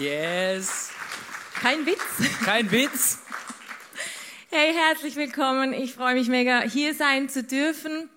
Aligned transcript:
Yes. 0.00 0.88
Kein 1.60 1.84
Witz. 1.84 2.00
Kein 2.42 2.70
Witz. 2.70 3.18
Hey, 4.50 4.72
herzlich 4.72 5.14
willkommen. 5.14 5.74
Ich 5.74 5.92
freue 5.92 6.14
mich 6.14 6.28
mega, 6.28 6.62
hier 6.62 6.94
sein 6.94 7.28
zu 7.28 7.42
dürfen 7.42 8.08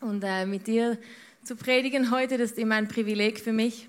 und 0.00 0.24
äh, 0.24 0.44
mit 0.44 0.66
dir 0.66 0.98
zu 1.44 1.54
predigen 1.54 2.10
heute. 2.10 2.36
Das 2.36 2.50
ist 2.50 2.58
immer 2.58 2.74
ein 2.74 2.88
Privileg 2.88 3.38
für 3.38 3.52
mich. 3.52 3.88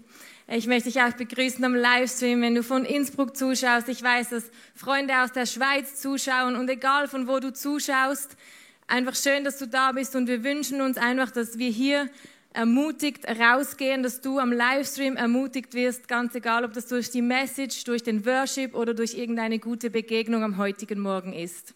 Ich 0.50 0.68
möchte 0.68 0.92
dich 0.92 1.02
auch 1.02 1.14
begrüßen 1.14 1.66
am 1.66 1.74
Livestream, 1.74 2.44
wenn 2.44 2.54
du 2.54 2.62
von 2.62 2.86
Innsbruck 2.86 3.36
zuschaust. 3.36 3.90
Ich 3.90 4.04
weiß, 4.04 4.30
dass 4.30 4.44
Freunde 4.76 5.24
aus 5.24 5.32
der 5.32 5.48
Schweiz 5.48 6.00
zuschauen 6.00 6.56
und 6.56 6.70
egal 6.70 7.08
von 7.08 7.28
wo 7.28 7.40
du 7.40 7.52
zuschaust, 7.52 8.38
einfach 8.86 9.16
schön, 9.16 9.44
dass 9.44 9.58
du 9.58 9.68
da 9.68 9.94
bist 9.94 10.16
und 10.16 10.28
wir 10.28 10.44
wünschen 10.44 10.80
uns 10.80 10.98
einfach, 10.98 11.32
dass 11.32 11.58
wir 11.58 11.72
hier 11.72 12.08
ermutigt 12.54 13.26
rausgehen, 13.28 14.04
dass 14.04 14.22
du 14.22 14.40
am 14.40 14.52
Livestream 14.52 15.16
ermutigt 15.16 15.74
wirst, 15.74 16.08
ganz 16.08 16.36
egal, 16.36 16.66
ob 16.66 16.74
das 16.74 16.88
durch 16.88 17.10
die 17.10 17.22
Message, 17.22 17.84
durch 17.86 18.04
den 18.04 18.26
Worship 18.26 18.76
oder 18.76 18.94
durch 18.94 19.14
irgendeine 19.14 19.60
gute 19.60 19.90
Begegnung 19.90 20.44
am 20.44 20.58
heutigen 20.58 21.00
Morgen 21.00 21.34
ist. 21.34 21.74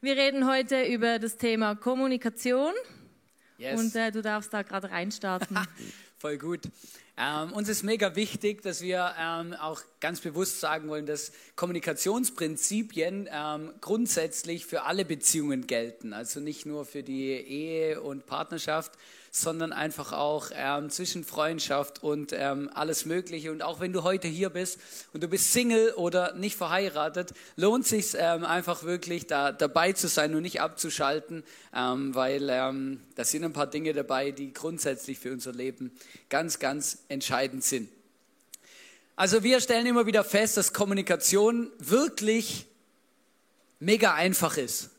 Wir 0.00 0.16
reden 0.16 0.48
heute 0.48 0.84
über 0.84 1.18
das 1.18 1.36
Thema 1.36 1.74
Kommunikation 1.74 2.72
Yes. 3.58 3.80
und 3.80 3.96
äh, 3.96 4.12
du 4.12 4.20
darfst 4.20 4.52
da 4.52 4.62
gerade 4.62 4.90
reinstarten. 4.90 5.58
Voll 6.18 6.36
gut. 6.38 6.60
Ähm, 7.16 7.52
uns 7.52 7.68
ist 7.70 7.82
mega 7.82 8.14
wichtig, 8.14 8.62
dass 8.62 8.82
wir 8.82 9.14
ähm, 9.18 9.54
auch 9.54 9.80
ganz 10.00 10.20
bewusst 10.20 10.60
sagen 10.60 10.88
wollen, 10.88 11.06
dass 11.06 11.32
Kommunikationsprinzipien 11.54 13.28
ähm, 13.32 13.72
grundsätzlich 13.80 14.66
für 14.66 14.82
alle 14.82 15.06
Beziehungen 15.06 15.66
gelten. 15.66 16.12
Also 16.12 16.40
nicht 16.40 16.66
nur 16.66 16.84
für 16.84 17.02
die 17.02 17.30
Ehe 17.30 18.02
und 18.02 18.26
Partnerschaft, 18.26 18.92
sondern 19.36 19.72
einfach 19.72 20.12
auch 20.12 20.50
ähm, 20.54 20.90
zwischen 20.90 21.24
Freundschaft 21.24 22.02
und 22.02 22.32
ähm, 22.32 22.70
alles 22.72 23.04
Mögliche. 23.04 23.52
Und 23.52 23.62
auch 23.62 23.80
wenn 23.80 23.92
du 23.92 24.02
heute 24.02 24.28
hier 24.28 24.50
bist 24.50 24.80
und 25.12 25.22
du 25.22 25.28
bist 25.28 25.52
Single 25.52 25.92
oder 25.94 26.34
nicht 26.34 26.56
verheiratet, 26.56 27.34
lohnt 27.56 27.86
sich 27.86 28.14
ähm, 28.18 28.44
einfach 28.44 28.84
wirklich 28.84 29.26
da 29.26 29.52
dabei 29.52 29.92
zu 29.92 30.08
sein 30.08 30.34
und 30.34 30.42
nicht 30.42 30.60
abzuschalten, 30.60 31.44
ähm, 31.74 32.14
weil 32.14 32.48
ähm, 32.50 33.00
da 33.14 33.24
sind 33.24 33.44
ein 33.44 33.52
paar 33.52 33.66
Dinge 33.66 33.92
dabei, 33.92 34.30
die 34.30 34.52
grundsätzlich 34.52 35.18
für 35.18 35.32
unser 35.32 35.52
Leben 35.52 35.92
ganz, 36.28 36.58
ganz 36.58 36.98
entscheidend 37.08 37.62
sind. 37.62 37.88
Also 39.16 39.42
wir 39.42 39.60
stellen 39.60 39.86
immer 39.86 40.06
wieder 40.06 40.24
fest, 40.24 40.56
dass 40.56 40.72
Kommunikation 40.72 41.70
wirklich 41.78 42.66
mega 43.80 44.14
einfach 44.14 44.56
ist. 44.56 44.90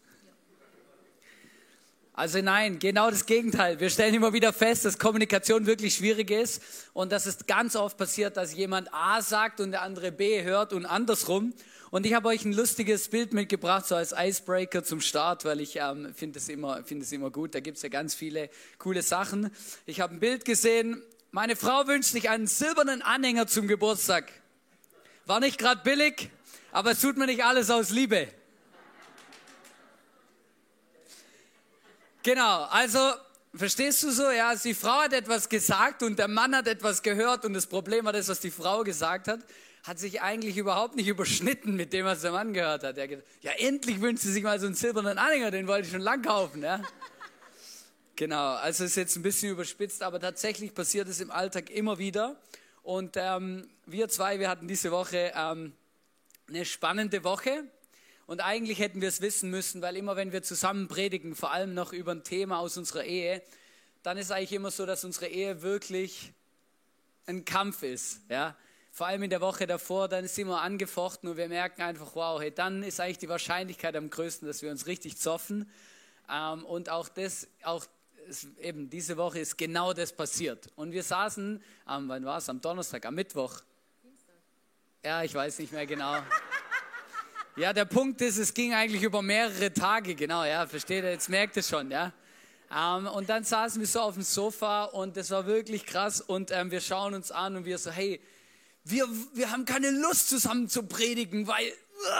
Also 2.17 2.41
nein, 2.41 2.79
genau 2.79 3.11
das 3.11 3.27
Gegenteil. 3.27 3.79
Wir 3.79 3.91
stellen 3.91 4.15
immer 4.15 4.33
wieder 4.33 4.51
fest, 4.51 4.85
dass 4.85 4.97
Kommunikation 4.97 5.67
wirklich 5.67 5.97
schwierig 5.97 6.31
ist 6.31 6.63
und 6.93 7.11
dass 7.11 7.27
es 7.27 7.45
ganz 7.45 7.75
oft 7.75 7.95
passiert, 7.95 8.37
dass 8.37 8.55
jemand 8.55 8.91
A 8.91 9.21
sagt 9.21 9.59
und 9.59 9.69
der 9.69 9.83
andere 9.83 10.11
B 10.11 10.41
hört 10.41 10.73
und 10.73 10.87
andersrum. 10.87 11.53
Und 11.91 12.07
ich 12.07 12.15
habe 12.15 12.29
euch 12.29 12.43
ein 12.43 12.53
lustiges 12.53 13.09
Bild 13.09 13.33
mitgebracht, 13.33 13.85
so 13.85 13.93
als 13.93 14.15
Icebreaker 14.17 14.83
zum 14.83 14.99
Start, 14.99 15.45
weil 15.45 15.61
ich 15.61 15.75
ähm, 15.75 16.11
finde 16.15 16.39
es 16.39 16.49
immer, 16.49 16.83
find 16.83 17.03
es 17.03 17.11
immer 17.11 17.29
gut. 17.29 17.53
Da 17.53 17.59
gibt 17.59 17.77
es 17.77 17.83
ja 17.83 17.89
ganz 17.89 18.15
viele 18.15 18.49
coole 18.79 19.03
Sachen. 19.03 19.51
Ich 19.85 19.99
habe 19.99 20.15
ein 20.15 20.19
Bild 20.19 20.43
gesehen. 20.43 21.03
Meine 21.29 21.55
Frau 21.55 21.85
wünscht 21.85 22.13
sich 22.13 22.31
einen 22.31 22.47
silbernen 22.47 23.03
Anhänger 23.03 23.45
zum 23.45 23.67
Geburtstag. 23.67 24.31
War 25.27 25.39
nicht 25.39 25.59
gerade 25.59 25.81
billig, 25.83 26.31
aber 26.71 26.93
es 26.93 26.99
tut 26.99 27.15
mir 27.15 27.27
nicht 27.27 27.43
alles 27.43 27.69
aus 27.69 27.91
Liebe. 27.91 28.27
Genau, 32.27 32.63
also 32.63 32.99
verstehst 33.55 34.03
du 34.03 34.11
so? 34.11 34.29
Ja, 34.29 34.53
die 34.53 34.73
Frau 34.73 34.99
hat 34.99 35.13
etwas 35.13 35.47
gesagt 35.47 36.03
und 36.03 36.19
der 36.19 36.27
Mann 36.27 36.53
hat 36.53 36.67
etwas 36.67 37.01
gehört 37.01 37.45
und 37.45 37.53
das 37.53 37.67
Problem 37.67 38.03
war 38.03 38.11
das, 38.11 38.27
was 38.27 38.41
die 38.41 38.51
Frau 38.51 38.83
gesagt 38.83 39.29
hat, 39.29 39.39
hat 39.83 39.97
sich 39.97 40.21
eigentlich 40.21 40.57
überhaupt 40.57 40.97
nicht 40.97 41.07
überschnitten 41.07 41.77
mit 41.77 41.93
dem, 41.93 42.05
was 42.05 42.23
der 42.23 42.33
Mann 42.33 42.51
gehört 42.51 42.83
hat. 42.83 42.97
Er 42.97 43.07
gesagt, 43.07 43.29
ja, 43.39 43.53
endlich 43.53 44.01
wünscht 44.01 44.23
sie 44.23 44.33
sich 44.33 44.43
mal 44.43 44.59
so 44.59 44.65
einen 44.65 44.75
silbernen 44.75 45.17
Anhänger, 45.17 45.51
den 45.51 45.67
wollte 45.67 45.85
ich 45.85 45.93
schon 45.93 46.01
lang 46.01 46.21
kaufen. 46.21 46.63
Ja? 46.63 46.81
Genau, 48.17 48.55
also 48.55 48.83
ist 48.83 48.97
jetzt 48.97 49.15
ein 49.15 49.21
bisschen 49.21 49.51
überspitzt, 49.51 50.03
aber 50.03 50.19
tatsächlich 50.19 50.73
passiert 50.73 51.07
es 51.07 51.21
im 51.21 51.31
Alltag 51.31 51.69
immer 51.69 51.97
wieder. 51.97 52.35
Und 52.83 53.15
ähm, 53.15 53.69
wir 53.85 54.09
zwei, 54.09 54.37
wir 54.37 54.49
hatten 54.49 54.67
diese 54.67 54.91
Woche 54.91 55.31
ähm, 55.33 55.71
eine 56.49 56.65
spannende 56.65 57.23
Woche. 57.23 57.63
Und 58.27 58.41
eigentlich 58.41 58.79
hätten 58.79 58.99
wir 58.99 59.07
es 59.07 59.21
wissen 59.21 59.49
müssen, 59.49 59.81
weil 59.81 59.95
immer 59.95 60.17
wenn 60.17 60.33
wir 60.33 60.43
zusammen 60.43 60.89
predigen, 60.89 61.33
vor 61.33 61.53
allem 61.53 61.73
noch 61.73 61.93
über 61.93 62.11
ein 62.11 62.25
Thema 62.25 62.59
aus 62.59 62.77
unserer 62.77 63.05
Ehe, 63.05 63.41
dann 64.03 64.17
ist 64.17 64.31
eigentlich 64.31 64.51
immer 64.51 64.69
so, 64.69 64.85
dass 64.85 65.05
unsere 65.05 65.27
Ehe 65.27 65.61
wirklich 65.61 66.33
ein 67.25 67.45
Kampf 67.45 67.83
ist. 67.83 68.19
Ja? 68.29 68.55
Vor 68.91 69.07
allem 69.07 69.23
in 69.23 69.29
der 69.29 69.39
Woche 69.39 69.65
davor, 69.65 70.09
dann 70.09 70.25
ist 70.25 70.37
immer 70.37 70.61
angefochten 70.61 71.29
und 71.29 71.37
wir 71.37 71.47
merken 71.47 71.81
einfach, 71.81 72.15
wow, 72.15 72.41
hey, 72.41 72.51
dann 72.51 72.83
ist 72.83 72.99
eigentlich 72.99 73.17
die 73.19 73.29
Wahrscheinlichkeit 73.29 73.95
am 73.95 74.09
größten, 74.09 74.45
dass 74.45 74.61
wir 74.61 74.71
uns 74.71 74.87
richtig 74.87 75.17
zoffen. 75.17 75.71
Ähm, 76.29 76.65
und 76.65 76.89
auch 76.89 77.07
das, 77.07 77.47
auch 77.63 77.85
eben 78.59 78.89
diese 78.89 79.15
Woche 79.15 79.39
ist 79.39 79.57
genau 79.57 79.93
das 79.93 80.11
passiert. 80.11 80.67
Und 80.75 80.91
wir 80.91 81.03
saßen, 81.03 81.63
ähm, 81.89 82.09
wann 82.09 82.25
war 82.25 82.39
es? 82.39 82.49
Am 82.49 82.59
Donnerstag, 82.59 83.05
am 83.05 83.15
Mittwoch. 83.15 83.61
Ja, 85.01 85.23
ich 85.23 85.33
weiß 85.33 85.59
nicht 85.59 85.71
mehr 85.71 85.85
genau. 85.85 86.17
Ja, 87.57 87.73
der 87.73 87.85
Punkt 87.85 88.21
ist, 88.21 88.37
es 88.37 88.53
ging 88.53 88.75
eigentlich 88.75 89.01
über 89.01 89.23
mehrere 89.23 89.73
Tage, 89.73 90.13
genau, 90.13 90.43
ja, 90.43 90.67
versteht 90.67 91.03
ihr, 91.03 91.09
jetzt 91.09 91.27
merkt 91.27 91.57
ihr 91.57 91.63
schon, 91.63 91.89
ja. 91.89 92.13
Ähm, 92.71 93.07
und 93.07 93.29
dann 93.29 93.43
saßen 93.43 93.81
wir 93.81 93.87
so 93.87 94.01
auf 94.01 94.13
dem 94.13 94.21
Sofa 94.21 94.83
und 94.83 95.17
das 95.17 95.31
war 95.31 95.47
wirklich 95.47 95.87
krass 95.87 96.21
und 96.21 96.51
ähm, 96.51 96.69
wir 96.69 96.81
schauen 96.81 97.15
uns 97.15 97.31
an 97.31 97.55
und 97.55 97.65
wir 97.65 97.79
so, 97.79 97.89
hey, 97.89 98.21
wir, 98.83 99.07
wir 99.33 99.49
haben 99.49 99.65
keine 99.65 99.89
Lust 99.89 100.29
zusammen 100.29 100.69
zu 100.69 100.83
predigen, 100.83 101.47
weil, 101.47 101.65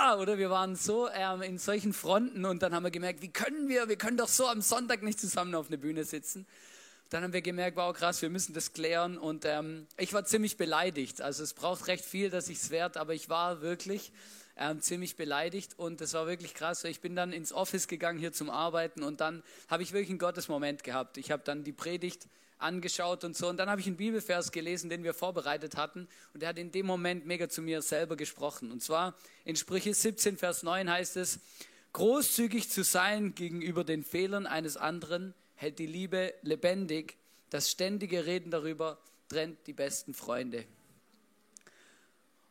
uh, 0.02 0.20
oder 0.20 0.40
wir 0.40 0.50
waren 0.50 0.76
so 0.76 1.08
ähm, 1.08 1.44
in 1.44 1.60
solchen 1.60 1.94
Fronten 1.94 2.44
und 2.44 2.64
dann 2.64 2.74
haben 2.74 2.82
wir 2.82 2.90
gemerkt, 2.90 3.22
wie 3.22 3.30
können 3.30 3.70
wir, 3.70 3.88
wir 3.88 3.96
können 3.96 4.18
doch 4.18 4.30
so 4.30 4.48
am 4.48 4.62
Sonntag 4.62 5.04
nicht 5.04 5.20
zusammen 5.20 5.54
auf 5.54 5.68
einer 5.68 5.78
Bühne 5.78 6.04
sitzen. 6.04 6.48
Dann 7.12 7.22
haben 7.22 7.34
wir 7.34 7.44
gemerkt, 7.44 7.78
wow, 7.78 7.96
krass, 7.96 8.24
wir 8.24 8.32
müssen 8.32 8.56
das 8.56 8.74
klären 8.74 9.20
und 9.20 9.46
ähm, 9.46 9.86
ich 9.98 10.14
war 10.14 10.26
ziemlich 10.26 10.58
beleidigt. 10.58 11.22
Also 11.22 11.44
es 11.44 11.54
braucht 11.54 11.86
recht 11.86 12.04
viel, 12.04 12.32
dass 12.32 12.50
ich 12.50 12.58
es 12.58 12.72
wert, 12.72 12.98
aber 12.98 13.14
ich 13.14 13.30
war 13.30 13.62
wirklich 13.62 14.12
ähm, 14.58 14.82
ziemlich 14.82 15.16
beleidigt 15.16 15.78
und 15.78 16.02
das 16.02 16.14
war 16.14 16.28
wirklich 16.28 16.54
krass. 16.54 16.84
Ich 16.84 17.02
bin 17.02 17.16
dann 17.16 17.34
ins 17.34 17.54
Office 17.54 17.88
gegangen 17.88 18.20
hier 18.20 18.34
zum 18.34 18.50
Arbeiten 18.50 19.04
und 19.04 19.22
dann 19.22 19.44
habe 19.68 19.84
ich 19.84 19.94
wirklich 19.94 20.10
einen 20.10 20.20
Gottesmoment 20.20 20.84
gehabt. 20.84 21.18
Ich 21.18 21.32
habe 21.32 21.44
dann 21.46 21.64
die 21.64 21.74
Predigt 21.74 22.28
angeschaut 22.60 23.24
und 23.24 23.36
so 23.38 23.48
und 23.50 23.58
dann 23.58 23.70
habe 23.70 23.82
ich 23.82 23.88
einen 23.88 23.98
Bibelvers 23.98 24.52
gelesen, 24.52 24.90
den 24.90 25.04
wir 25.04 25.14
vorbereitet 25.14 25.78
hatten 25.78 26.08
und 26.34 26.42
der 26.42 26.50
hat 26.50 26.58
in 26.58 26.72
dem 26.72 26.86
Moment 26.86 27.26
mega 27.26 27.50
zu 27.50 27.62
mir 27.62 27.82
selber 27.82 28.16
gesprochen. 28.16 28.72
Und 28.72 28.82
zwar 28.82 29.16
in 29.46 29.56
Sprüche 29.56 29.94
17, 29.94 30.38
Vers 30.38 30.64
9 30.64 30.90
heißt 30.90 31.18
es, 31.18 31.40
großzügig 31.94 32.70
zu 32.70 32.84
sein 32.84 33.36
gegenüber 33.36 33.84
den 33.84 34.04
Fehlern 34.04 34.46
eines 34.46 34.78
anderen 34.78 35.34
hält 35.56 35.80
die 35.80 35.88
Liebe 35.88 36.34
lebendig. 36.42 37.18
Das 37.50 37.70
ständige 37.70 38.26
Reden 38.26 38.52
darüber 38.52 38.98
trennt 39.30 39.66
die 39.68 39.74
besten 39.74 40.14
Freunde. 40.14 40.66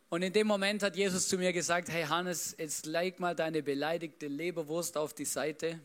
Und 0.09 0.21
in 0.21 0.31
dem 0.31 0.47
Moment 0.47 0.83
hat 0.83 0.95
Jesus 0.95 1.27
zu 1.27 1.37
mir 1.37 1.51
gesagt, 1.51 1.89
hey 1.89 2.03
Hannes, 2.03 2.55
jetzt 2.57 2.85
leg 2.85 3.19
mal 3.19 3.35
deine 3.35 3.61
beleidigte 3.61 4.27
Leberwurst 4.27 4.95
auf 4.95 5.13
die 5.13 5.25
Seite. 5.25 5.81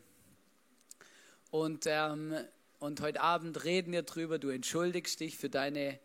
Und, 1.51 1.83
ähm, 1.87 2.33
und 2.79 3.01
heute 3.01 3.19
Abend 3.19 3.65
reden 3.65 3.91
wir 3.91 4.03
drüber, 4.03 4.39
du 4.39 4.47
entschuldigst 4.47 5.19
dich 5.19 5.37
für 5.37 5.49
deine, 5.49 5.99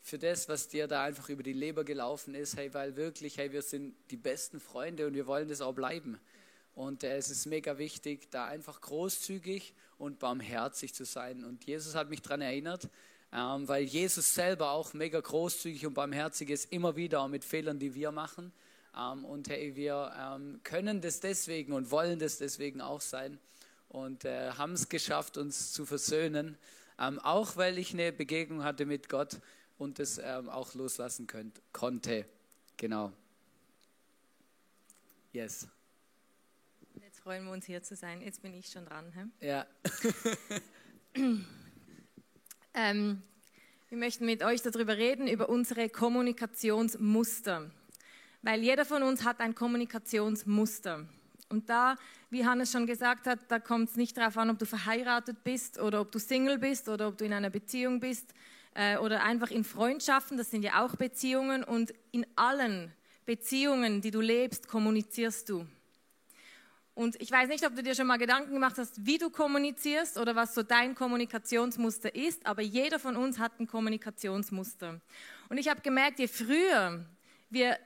für 0.00 0.18
das, 0.18 0.48
was 0.48 0.68
dir 0.68 0.88
da 0.88 1.04
einfach 1.04 1.28
über 1.28 1.42
die 1.42 1.52
Leber 1.52 1.84
gelaufen 1.84 2.34
ist, 2.34 2.56
hey, 2.56 2.72
weil 2.72 2.96
wirklich, 2.96 3.36
hey, 3.36 3.52
wir 3.52 3.60
sind 3.60 3.94
die 4.10 4.16
besten 4.16 4.58
Freunde 4.58 5.06
und 5.06 5.12
wir 5.12 5.26
wollen 5.26 5.48
das 5.48 5.60
auch 5.60 5.74
bleiben. 5.74 6.18
Und 6.74 7.04
äh, 7.04 7.18
es 7.18 7.28
ist 7.28 7.44
mega 7.44 7.76
wichtig, 7.76 8.30
da 8.30 8.46
einfach 8.46 8.80
großzügig 8.80 9.74
und 9.98 10.18
barmherzig 10.18 10.94
zu 10.94 11.04
sein. 11.04 11.44
Und 11.44 11.66
Jesus 11.66 11.94
hat 11.94 12.08
mich 12.08 12.22
daran 12.22 12.40
erinnert, 12.40 12.88
ähm, 13.32 13.68
weil 13.68 13.84
Jesus 13.84 14.34
selber 14.34 14.70
auch 14.72 14.92
mega 14.92 15.20
großzügig 15.20 15.86
und 15.86 15.94
barmherzig 15.94 16.50
ist, 16.50 16.72
immer 16.72 16.96
wieder 16.96 17.26
mit 17.28 17.44
Fehlern, 17.44 17.78
die 17.78 17.94
wir 17.94 18.10
machen. 18.10 18.52
Ähm, 18.96 19.24
und 19.24 19.48
hey, 19.48 19.76
wir 19.76 20.12
ähm, 20.18 20.60
können 20.64 21.00
das 21.00 21.20
deswegen 21.20 21.72
und 21.72 21.90
wollen 21.90 22.18
das 22.18 22.38
deswegen 22.38 22.80
auch 22.80 23.00
sein. 23.00 23.38
und 23.88 24.24
äh, 24.24 24.52
haben 24.52 24.72
es 24.72 24.88
geschafft, 24.88 25.36
uns 25.36 25.72
zu 25.72 25.84
versöhnen. 25.84 26.56
Ähm, 26.98 27.18
auch 27.18 27.56
weil 27.56 27.78
ich 27.78 27.92
eine 27.92 28.12
Begegnung 28.12 28.62
hatte 28.62 28.86
mit 28.86 29.08
Gott 29.08 29.40
und 29.78 29.98
es 29.98 30.18
ähm, 30.18 30.48
auch 30.48 30.74
loslassen 30.74 31.26
könnt, 31.26 31.60
konnte. 31.72 32.26
Genau. 32.76 33.12
Yes. 35.32 35.66
Jetzt 37.02 37.20
freuen 37.20 37.44
wir 37.44 37.52
uns 37.52 37.66
hier 37.66 37.82
zu 37.82 37.96
sein. 37.96 38.20
Jetzt 38.20 38.42
bin 38.42 38.54
ich 38.54 38.68
schon 38.68 38.84
dran. 38.84 39.12
He? 39.40 39.46
Ja. 39.46 39.66
ähm, 42.74 43.22
wir 43.88 43.98
möchten 43.98 44.24
mit 44.24 44.44
euch 44.44 44.62
darüber 44.62 44.96
reden, 44.96 45.26
über 45.26 45.48
unsere 45.48 45.88
Kommunikationsmuster. 45.88 47.70
Weil 48.42 48.62
jeder 48.62 48.84
von 48.84 49.02
uns 49.02 49.24
hat 49.24 49.40
ein 49.40 49.54
Kommunikationsmuster. 49.54 51.06
Und 51.48 51.68
da, 51.68 51.96
wie 52.30 52.46
Hannes 52.46 52.70
schon 52.70 52.86
gesagt 52.86 53.26
hat, 53.26 53.40
da 53.48 53.58
kommt 53.58 53.90
es 53.90 53.96
nicht 53.96 54.16
darauf 54.16 54.36
an, 54.38 54.50
ob 54.50 54.58
du 54.58 54.66
verheiratet 54.66 55.42
bist 55.42 55.80
oder 55.80 56.00
ob 56.00 56.12
du 56.12 56.20
Single 56.20 56.58
bist 56.58 56.88
oder 56.88 57.08
ob 57.08 57.18
du 57.18 57.24
in 57.24 57.32
einer 57.32 57.50
Beziehung 57.50 57.98
bist 57.98 58.32
äh, 58.74 58.96
oder 58.98 59.24
einfach 59.24 59.50
in 59.50 59.64
Freundschaften, 59.64 60.38
das 60.38 60.50
sind 60.50 60.62
ja 60.62 60.84
auch 60.84 60.94
Beziehungen. 60.94 61.64
Und 61.64 61.92
in 62.12 62.24
allen 62.36 62.92
Beziehungen, 63.26 64.00
die 64.00 64.12
du 64.12 64.20
lebst, 64.20 64.68
kommunizierst 64.68 65.48
du. 65.48 65.66
Und 66.94 67.20
ich 67.20 67.30
weiß 67.30 67.48
nicht, 67.48 67.64
ob 67.66 67.74
du 67.74 67.82
dir 67.82 67.94
schon 67.94 68.06
mal 68.06 68.18
Gedanken 68.18 68.52
gemacht 68.52 68.76
hast, 68.76 69.06
wie 69.06 69.18
du 69.18 69.30
kommunizierst 69.30 70.18
oder 70.18 70.34
was 70.36 70.54
so 70.54 70.62
dein 70.62 70.94
Kommunikationsmuster 70.94 72.14
ist, 72.14 72.44
aber 72.46 72.62
jeder 72.62 72.98
von 72.98 73.16
uns 73.16 73.38
hat 73.38 73.58
ein 73.60 73.66
Kommunikationsmuster. 73.66 75.00
Und 75.48 75.58
ich 75.58 75.68
habe 75.68 75.80
gemerkt, 75.80 76.18
je 76.18 76.28
früher 76.28 77.04
wir 77.48 77.78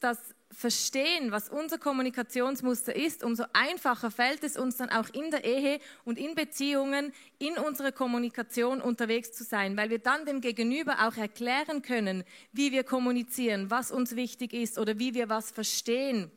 das 0.00 0.18
verstehen, 0.50 1.32
was 1.32 1.48
unser 1.48 1.78
Kommunikationsmuster 1.78 2.94
ist, 2.94 3.24
umso 3.24 3.44
einfacher 3.52 4.10
fällt 4.10 4.44
es 4.44 4.56
uns 4.56 4.76
dann 4.76 4.90
auch 4.90 5.08
in 5.12 5.30
der 5.30 5.44
Ehe 5.44 5.80
und 6.04 6.18
in 6.18 6.34
Beziehungen, 6.34 7.12
in 7.38 7.56
unserer 7.56 7.92
Kommunikation 7.92 8.80
unterwegs 8.80 9.32
zu 9.32 9.44
sein, 9.44 9.76
weil 9.76 9.90
wir 9.90 9.98
dann 9.98 10.26
dem 10.26 10.40
Gegenüber 10.40 11.06
auch 11.06 11.16
erklären 11.16 11.82
können, 11.82 12.24
wie 12.52 12.72
wir 12.72 12.84
kommunizieren, 12.84 13.70
was 13.70 13.90
uns 13.90 14.14
wichtig 14.14 14.52
ist 14.52 14.78
oder 14.78 14.98
wie 14.98 15.14
wir 15.14 15.28
was 15.28 15.50
verstehen. 15.50 16.30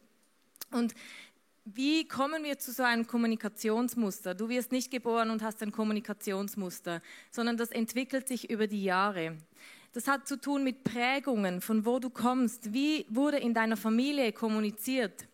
Und 0.72 0.94
wie 1.66 2.08
kommen 2.08 2.44
wir 2.44 2.60
zu 2.60 2.72
so 2.72 2.84
einem 2.84 3.08
Kommunikationsmuster? 3.08 4.36
Du 4.36 4.50
wirst 4.50 4.72
nicht 4.72 4.92
geboren 4.92 5.32
und 5.32 5.42
hast 5.42 5.64
ein 5.64 5.72
Kommunikationsmuster, 5.72 7.02
sondern 7.32 7.58
das 7.58 7.72
entwickelt 7.72 8.28
sich 8.28 8.52
über 8.52 8.68
die 8.68 8.84
Jahre. 8.84 9.36
Das 9.94 10.08
hat 10.08 10.28
zu 10.28 10.40
tun 10.40 10.64
mit 10.64 10.84
Prägungen, 10.84 11.62
von 11.62 11.86
wo 11.86 11.98
du 11.98 12.12
kommst. 12.12 12.72
Wie 12.72 13.08
wurde 13.10 13.38
in 13.38 13.56
deiner 13.56 13.78
Familie 13.78 14.32
kommuniziert? 14.32 15.28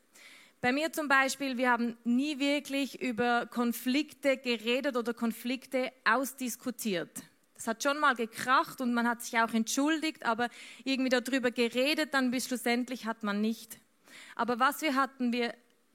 Bei 0.61 0.71
mir 0.71 0.93
zum 0.93 1.09
Beispiel, 1.09 1.57
wir 1.57 1.69
haben 1.69 1.97
nie 2.05 2.39
wirklich 2.39 3.01
über 3.01 3.47
Konflikte 3.47 4.37
geredet 4.37 4.95
oder 4.95 5.13
Konflikte 5.13 5.91
ausdiskutiert. 6.05 7.23
Das 7.55 7.67
hat 7.67 7.83
schon 7.83 7.99
mal 7.99 8.15
gekracht 8.15 8.79
und 8.79 8.93
man 8.93 9.07
hat 9.07 9.21
sich 9.21 9.37
auch 9.37 9.53
entschuldigt, 9.53 10.25
aber 10.25 10.47
irgendwie 10.85 11.09
darüber 11.09 11.51
geredet, 11.51 12.13
dann 12.13 12.31
bis 12.31 12.47
schlussendlich 12.47 13.05
hat 13.05 13.23
man 13.23 13.41
nicht. 13.41 13.79
Aber 14.35 14.59
was 14.59 14.81
wir 14.81 14.95
hatten, 14.95 15.33
wir 15.33 15.53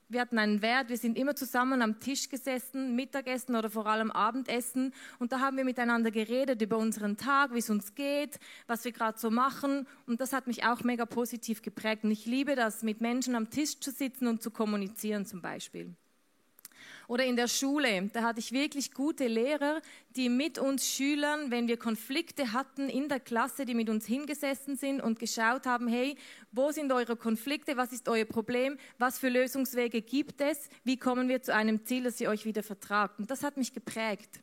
wir 0.09 0.21
hatten 0.21 0.39
einen 0.39 0.63
Wert, 0.63 0.89
wir 0.89 0.99
sind 0.99 1.19
immer 1.19 1.35
zusammen 1.35 1.83
am 1.83 1.99
Tisch 1.99 2.29
gesessen, 2.29 2.95
Mittagessen 2.95 3.57
oder 3.57 3.71
vor 3.71 3.87
allem 3.87 4.11
Abendessen. 4.11 4.95
Und 5.19 5.33
da 5.33 5.41
haben 5.41 5.57
wir 5.57 5.65
miteinander 5.65 6.11
geredet 6.11 6.63
über 6.63 6.79
unseren 6.79 7.17
Tag, 7.17 7.53
wie 7.53 7.59
es 7.59 7.71
uns 7.71 7.95
geht, 7.95 8.39
was 8.67 8.85
wir 8.85 8.93
gerade 8.93 9.19
so 9.19 9.31
machen. 9.31 9.87
Und 10.07 10.21
das 10.21 10.33
hat 10.33 10.47
mich 10.47 10.65
auch 10.65 10.83
mega 10.85 11.07
positiv 11.07 11.63
geprägt. 11.63 12.05
Und 12.05 12.13
ich 12.13 12.25
liebe 12.27 12.55
das, 12.55 12.83
mit 12.83 13.01
Menschen 13.01 13.35
am 13.35 13.51
Tisch 13.51 13.81
zu 13.81 13.91
sitzen 13.91 14.29
und 14.29 14.43
zu 14.43 14.51
kommunizieren 14.51 15.27
zum 15.27 15.43
Beispiel. 15.43 15.95
Oder 17.09 17.25
in 17.25 17.37
der 17.37 17.47
Schule, 17.47 18.11
da 18.13 18.23
hatte 18.23 18.41
ich 18.41 18.53
wirklich 18.53 18.93
gute 18.93 19.29
Lehrer, 19.29 19.81
die 20.17 20.29
mit 20.29 20.59
uns 20.59 20.89
Schülern, 20.89 21.51
wenn 21.51 21.69
wir 21.69 21.77
Konflikte 21.77 22.53
hatten 22.53 22.89
in 22.89 23.09
der 23.09 23.21
Klasse, 23.21 23.65
die 23.65 23.75
mit 23.75 23.89
uns 23.89 24.07
hingesessen 24.07 24.77
sind 24.77 25.01
und 25.01 25.19
geschaut 25.19 25.67
haben, 25.67 25.87
hey, 25.87 26.17
wo 26.51 26.73
sind 26.73 26.93
eure 26.93 27.17
Konflikte, 27.17 27.77
was 27.77 27.93
ist 27.93 28.09
euer 28.09 28.25
Problem, 28.25 28.77
was 28.99 29.19
für 29.19 29.29
Lösungswege 29.29 30.03
gibt 30.03 30.41
es, 30.41 30.69
wie 30.83 30.97
kommen 30.97 31.29
wir 31.29 31.43
zu 31.43 31.55
einem 31.55 31.85
Ziel, 31.85 32.05
das 32.05 32.21
ihr 32.21 32.29
euch 32.29 32.45
wieder 32.45 32.63
vertragt. 32.63 33.19
Und 33.19 33.31
das 33.31 33.45
hat 33.45 33.57
mich 33.57 33.73
geprägt. 33.73 34.41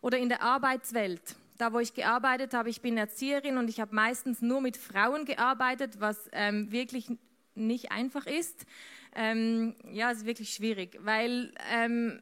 Oder 0.00 0.18
in 0.18 0.28
der 0.28 0.42
Arbeitswelt. 0.42 1.36
Da, 1.58 1.72
wo 1.72 1.78
ich 1.78 1.94
gearbeitet 1.94 2.54
habe, 2.54 2.70
ich 2.70 2.80
bin 2.80 2.96
Erzieherin 2.96 3.58
und 3.58 3.68
ich 3.68 3.80
habe 3.80 3.94
meistens 3.94 4.40
nur 4.40 4.60
mit 4.60 4.76
Frauen 4.76 5.26
gearbeitet, 5.26 6.00
was 6.00 6.18
ähm, 6.32 6.72
wirklich 6.72 7.06
nicht 7.54 7.92
einfach 7.92 8.26
ist 8.26 8.66
ähm, 9.14 9.74
ja, 9.90 10.10
es 10.10 10.18
ist 10.18 10.26
wirklich 10.26 10.54
schwierig, 10.54 10.98
weil 11.02 11.52
ähm, 11.70 12.20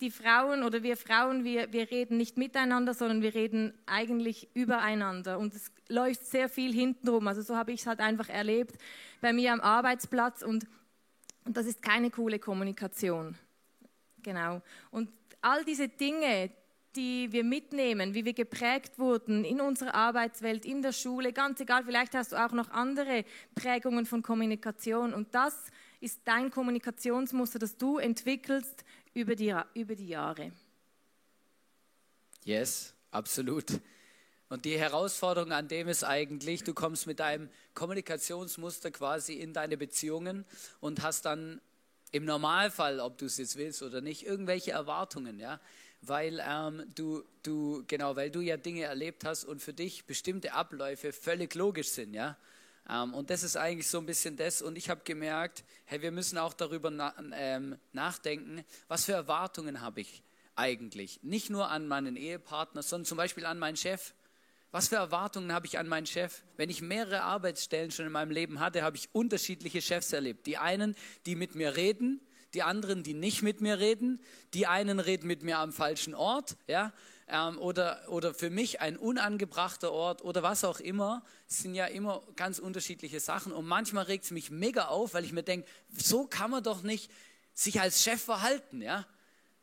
die 0.00 0.10
Frauen 0.10 0.62
oder 0.62 0.82
wir 0.82 0.96
Frauen, 0.96 1.44
wir, 1.44 1.72
wir 1.72 1.90
reden 1.90 2.16
nicht 2.16 2.36
miteinander, 2.36 2.94
sondern 2.94 3.22
wir 3.22 3.34
reden 3.34 3.72
eigentlich 3.86 4.48
übereinander 4.54 5.38
und 5.38 5.54
es 5.54 5.72
läuft 5.88 6.26
sehr 6.26 6.48
viel 6.48 6.72
hintenrum. 6.72 7.26
Also 7.26 7.42
so 7.42 7.56
habe 7.56 7.72
ich 7.72 7.80
es 7.80 7.86
halt 7.86 8.00
einfach 8.00 8.28
erlebt 8.28 8.76
bei 9.20 9.32
mir 9.32 9.52
am 9.52 9.60
Arbeitsplatz 9.60 10.42
und, 10.42 10.66
und 11.44 11.56
das 11.56 11.66
ist 11.66 11.82
keine 11.82 12.10
coole 12.10 12.38
Kommunikation. 12.38 13.36
Genau. 14.22 14.62
Und 14.90 15.10
all 15.40 15.64
diese 15.64 15.88
Dinge, 15.88 16.50
die 16.94 17.30
wir 17.32 17.44
mitnehmen, 17.44 18.14
wie 18.14 18.24
wir 18.24 18.34
geprägt 18.34 18.98
wurden 18.98 19.44
in 19.44 19.60
unserer 19.60 19.94
Arbeitswelt, 19.94 20.64
in 20.64 20.82
der 20.82 20.92
Schule, 20.92 21.32
ganz 21.32 21.60
egal, 21.60 21.84
vielleicht 21.84 22.14
hast 22.14 22.32
du 22.32 22.36
auch 22.36 22.52
noch 22.52 22.70
andere 22.70 23.24
Prägungen 23.54 24.06
von 24.06 24.22
Kommunikation 24.22 25.12
und 25.12 25.34
das 25.34 25.70
ist 26.00 26.20
dein 26.24 26.50
Kommunikationsmuster, 26.50 27.58
das 27.58 27.76
du 27.76 27.98
entwickelst 27.98 28.84
über 29.14 29.34
die, 29.34 29.54
über 29.74 29.94
die 29.94 30.08
Jahre. 30.08 30.52
Yes, 32.44 32.94
absolut. 33.10 33.80
Und 34.48 34.64
die 34.64 34.78
Herausforderung 34.78 35.52
an 35.52 35.68
dem 35.68 35.88
ist 35.88 36.04
eigentlich, 36.04 36.64
du 36.64 36.72
kommst 36.72 37.06
mit 37.06 37.20
deinem 37.20 37.50
Kommunikationsmuster 37.74 38.90
quasi 38.90 39.34
in 39.34 39.52
deine 39.52 39.76
Beziehungen 39.76 40.46
und 40.80 41.02
hast 41.02 41.26
dann 41.26 41.60
im 42.12 42.24
Normalfall, 42.24 43.00
ob 43.00 43.18
du 43.18 43.26
es 43.26 43.36
jetzt 43.36 43.56
willst 43.56 43.82
oder 43.82 44.00
nicht, 44.00 44.24
irgendwelche 44.24 44.70
Erwartungen, 44.70 45.38
ja, 45.38 45.60
weil 46.00 46.42
ähm, 46.42 46.84
du, 46.94 47.22
du, 47.42 47.84
genau, 47.86 48.16
weil 48.16 48.30
du 48.30 48.40
ja 48.40 48.56
Dinge 48.56 48.84
erlebt 48.84 49.24
hast 49.24 49.44
und 49.44 49.60
für 49.60 49.74
dich 49.74 50.06
bestimmte 50.06 50.54
Abläufe 50.54 51.12
völlig 51.12 51.54
logisch 51.54 51.88
sind, 51.88 52.14
ja. 52.14 52.38
Ähm, 52.88 53.14
und 53.14 53.30
das 53.30 53.42
ist 53.42 53.56
eigentlich 53.56 53.88
so 53.88 53.98
ein 53.98 54.06
bisschen 54.06 54.36
das. 54.36 54.62
Und 54.62 54.76
ich 54.76 54.90
habe 54.90 55.02
gemerkt, 55.04 55.64
hey, 55.84 56.00
wir 56.02 56.10
müssen 56.10 56.38
auch 56.38 56.54
darüber 56.54 57.14
ähm, 57.32 57.78
nachdenken, 57.92 58.64
was 58.88 59.04
für 59.04 59.12
Erwartungen 59.12 59.80
habe 59.80 60.00
ich 60.00 60.22
eigentlich? 60.56 61.20
Nicht 61.22 61.50
nur 61.50 61.70
an 61.70 61.86
meinen 61.86 62.16
Ehepartner, 62.16 62.82
sondern 62.82 63.06
zum 63.06 63.16
Beispiel 63.16 63.46
an 63.46 63.58
meinen 63.58 63.76
Chef. 63.76 64.14
Was 64.70 64.88
für 64.88 64.96
Erwartungen 64.96 65.52
habe 65.52 65.66
ich 65.66 65.78
an 65.78 65.88
meinen 65.88 66.06
Chef? 66.06 66.42
Wenn 66.56 66.68
ich 66.68 66.82
mehrere 66.82 67.22
Arbeitsstellen 67.22 67.90
schon 67.90 68.06
in 68.06 68.12
meinem 68.12 68.30
Leben 68.30 68.60
hatte, 68.60 68.82
habe 68.82 68.96
ich 68.96 69.08
unterschiedliche 69.12 69.80
Chefs 69.80 70.12
erlebt. 70.12 70.46
Die 70.46 70.58
einen, 70.58 70.94
die 71.24 71.36
mit 71.36 71.54
mir 71.54 71.76
reden, 71.76 72.20
die 72.54 72.62
anderen, 72.62 73.02
die 73.02 73.14
nicht 73.14 73.42
mit 73.42 73.60
mir 73.60 73.78
reden. 73.78 74.20
Die 74.54 74.66
einen 74.66 75.00
reden 75.00 75.26
mit 75.26 75.42
mir 75.42 75.58
am 75.58 75.72
falschen 75.72 76.14
Ort, 76.14 76.56
ja, 76.66 76.92
ähm, 77.28 77.58
oder, 77.58 78.02
oder 78.08 78.34
für 78.34 78.50
mich 78.50 78.80
ein 78.80 78.96
unangebrachter 78.96 79.92
Ort 79.92 80.22
oder 80.22 80.42
was 80.42 80.64
auch 80.64 80.80
immer. 80.80 81.22
Es 81.48 81.60
sind 81.60 81.74
ja 81.74 81.86
immer 81.86 82.22
ganz 82.36 82.58
unterschiedliche 82.58 83.20
Sachen. 83.20 83.52
Und 83.52 83.66
manchmal 83.66 84.04
regt 84.04 84.24
es 84.24 84.30
mich 84.30 84.50
mega 84.50 84.86
auf, 84.86 85.14
weil 85.14 85.24
ich 85.24 85.32
mir 85.32 85.42
denke, 85.42 85.68
so 85.96 86.26
kann 86.26 86.50
man 86.50 86.62
doch 86.62 86.82
nicht 86.82 87.10
sich 87.54 87.80
als 87.80 88.02
Chef 88.02 88.22
verhalten, 88.22 88.82
ja. 88.82 89.06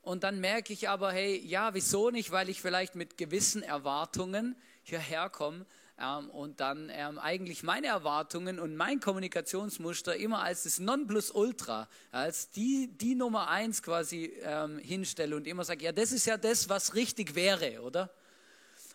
Und 0.02 0.24
dann 0.24 0.40
merke 0.40 0.72
ich 0.72 0.88
aber, 0.88 1.12
hey, 1.12 1.40
ja, 1.44 1.74
wieso 1.74 2.12
nicht? 2.12 2.32
Weil 2.32 2.50
ich 2.50 2.62
vielleicht 2.62 2.94
mit 2.94 3.18
gewissen 3.18 3.64
Erwartungen 3.64 4.56
hierher 4.84 5.30
komme 5.30 5.66
ähm, 5.98 6.30
und 6.30 6.60
dann 6.60 6.90
ähm, 6.94 7.20
eigentlich 7.20 7.64
meine 7.64 7.88
Erwartungen 7.88 8.60
und 8.60 8.76
mein 8.76 9.00
Kommunikationsmuster 9.00 10.16
immer 10.16 10.42
als 10.42 10.64
das 10.64 10.80
Nonplusultra, 10.80 11.88
als 12.12 12.50
die, 12.50 12.90
die 12.98 13.16
Nummer 13.16 13.50
eins 13.50 13.82
quasi 13.82 14.34
ähm, 14.44 14.78
hinstelle 14.80 15.36
und 15.36 15.48
immer 15.48 15.64
sage, 15.64 15.86
ja, 15.86 15.92
das 15.92 16.12
ist 16.12 16.26
ja 16.26 16.38
das, 16.38 16.70
was 16.70 16.96
richtig 16.96 17.36
wäre, 17.36 17.82
oder? 17.82 18.12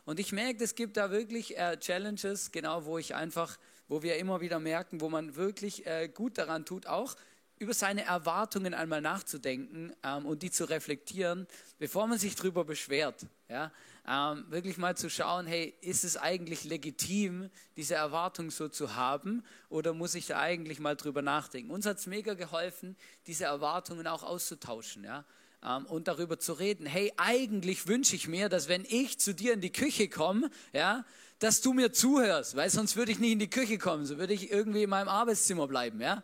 Und 0.04 0.18
ich 0.20 0.32
merke, 0.32 0.64
es 0.64 0.74
gibt 0.74 0.96
da 0.96 1.10
wirklich 1.10 1.56
äh, 1.56 1.78
Challenges, 1.78 2.52
genau, 2.52 2.84
wo 2.84 2.98
ich 2.98 3.14
einfach, 3.14 3.58
wo 3.88 4.02
wir 4.02 4.16
immer 4.16 4.40
wieder 4.40 4.58
merken, 4.58 5.00
wo 5.00 5.08
man 5.08 5.36
wirklich 5.36 5.86
äh, 5.86 6.08
gut 6.08 6.38
daran 6.38 6.64
tut, 6.64 6.86
auch 6.86 7.16
über 7.58 7.74
seine 7.74 8.04
Erwartungen 8.04 8.72
einmal 8.72 9.02
nachzudenken 9.02 9.92
ähm, 10.02 10.26
und 10.26 10.42
die 10.42 10.50
zu 10.50 10.64
reflektieren, 10.64 11.46
bevor 11.78 12.06
man 12.06 12.18
sich 12.18 12.34
darüber 12.34 12.64
beschwert. 12.64 13.26
Ja? 13.48 13.70
Ähm, 14.08 14.44
wirklich 14.48 14.78
mal 14.78 14.96
zu 14.96 15.10
schauen, 15.10 15.46
hey, 15.46 15.74
ist 15.82 16.04
es 16.04 16.16
eigentlich 16.16 16.64
legitim, 16.64 17.50
diese 17.76 17.94
Erwartung 17.94 18.50
so 18.50 18.68
zu 18.68 18.96
haben 18.96 19.44
oder 19.68 19.92
muss 19.92 20.14
ich 20.14 20.26
da 20.26 20.38
eigentlich 20.38 20.80
mal 20.80 20.96
drüber 20.96 21.22
nachdenken? 21.22 21.70
Uns 21.70 21.86
hat 21.86 21.98
es 21.98 22.06
mega 22.06 22.34
geholfen, 22.34 22.96
diese 23.26 23.44
Erwartungen 23.44 24.06
auch 24.06 24.22
auszutauschen. 24.22 25.04
Ja? 25.04 25.24
Ähm, 25.62 25.86
und 25.86 26.08
darüber 26.08 26.38
zu 26.38 26.54
reden, 26.54 26.86
hey, 26.86 27.12
eigentlich 27.16 27.86
wünsche 27.86 28.16
ich 28.16 28.26
mir, 28.26 28.48
dass 28.48 28.68
wenn 28.68 28.84
ich 28.88 29.20
zu 29.20 29.34
dir 29.34 29.52
in 29.52 29.60
die 29.60 29.72
Küche 29.72 30.08
komme, 30.08 30.50
ja, 30.72 31.04
dass 31.38 31.60
du 31.60 31.72
mir 31.72 31.92
zuhörst, 31.92 32.56
weil 32.56 32.70
sonst 32.70 32.96
würde 32.96 33.12
ich 33.12 33.18
nicht 33.18 33.32
in 33.32 33.38
die 33.38 33.50
Küche 33.50 33.78
kommen, 33.78 34.04
so 34.04 34.18
würde 34.18 34.34
ich 34.34 34.50
irgendwie 34.50 34.82
in 34.82 34.90
meinem 34.90 35.08
Arbeitszimmer 35.08 35.66
bleiben, 35.68 36.00
ja. 36.00 36.22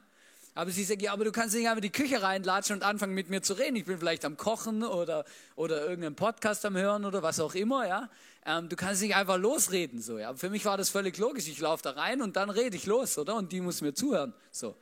Aber 0.57 0.71
sie 0.71 0.85
sagt, 0.85 1.03
ja, 1.03 1.13
aber 1.13 1.27
du 1.27 1.33
kannst 1.33 1.55
nicht 1.55 1.69
einfach 1.69 1.83
die 1.83 1.93
Küche 1.93 2.23
reinlatschen 2.23 2.77
und 2.77 2.83
anfangen 2.83 3.13
mit 3.13 3.29
mir 3.29 3.43
zu 3.43 3.53
reden. 3.53 3.77
Ich 3.77 3.85
bin 3.85 3.99
vielleicht 3.99 4.25
am 4.25 4.39
Kochen 4.39 4.83
oder, 4.83 5.27
oder 5.55 5.83
irgendeinen 5.83 6.17
Podcast 6.17 6.65
am 6.65 6.79
Hören 6.79 7.05
oder 7.05 7.23
was 7.23 7.41
auch 7.41 7.55
immer, 7.55 7.87
ja. 7.87 8.09
Ähm, 8.47 8.71
du 8.71 8.75
kannst 8.75 9.03
nicht 9.03 9.15
einfach 9.15 9.37
losreden, 9.37 10.01
so, 10.01 10.19
ja. 10.19 10.33
Für 10.33 10.49
mich 10.49 10.65
war 10.65 10.79
das 10.79 10.89
völlig 10.89 11.19
logisch. 11.19 11.47
Ich 11.47 11.61
laufe 11.61 11.83
da 11.83 11.91
rein 11.91 12.23
und 12.23 12.37
dann 12.37 12.49
rede 12.49 12.75
ich 12.75 12.87
los, 12.87 13.19
oder? 13.19 13.35
Und 13.37 13.53
die 13.53 13.61
muss 13.61 13.83
mir 13.83 13.93
zuhören, 13.93 14.33
so. 14.51 14.75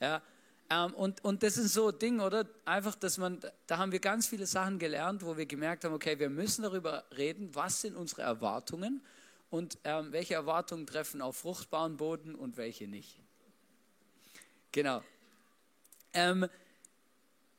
Ja. 0.00 0.20
Ähm, 0.68 0.92
und, 0.92 1.24
und 1.24 1.42
das 1.42 1.56
ist 1.56 1.72
so 1.72 1.88
ein 1.88 1.98
Ding, 1.98 2.20
oder? 2.20 2.44
Einfach, 2.66 2.94
dass 2.94 3.16
man, 3.16 3.40
da 3.66 3.78
haben 3.78 3.92
wir 3.92 4.00
ganz 4.00 4.26
viele 4.26 4.44
Sachen 4.44 4.78
gelernt, 4.78 5.24
wo 5.24 5.38
wir 5.38 5.46
gemerkt 5.46 5.86
haben, 5.86 5.94
okay, 5.94 6.18
wir 6.18 6.28
müssen 6.28 6.62
darüber 6.62 7.04
reden, 7.16 7.54
was 7.54 7.80
sind 7.80 7.96
unsere 7.96 8.20
Erwartungen 8.20 9.00
und 9.48 9.78
ähm, 9.84 10.12
welche 10.12 10.34
Erwartungen 10.34 10.86
treffen 10.86 11.22
auf 11.22 11.38
fruchtbaren 11.38 11.96
Boden 11.96 12.34
und 12.34 12.58
welche 12.58 12.86
nicht. 12.86 13.18
Genau. 14.76 15.02
Ähm, 16.12 16.46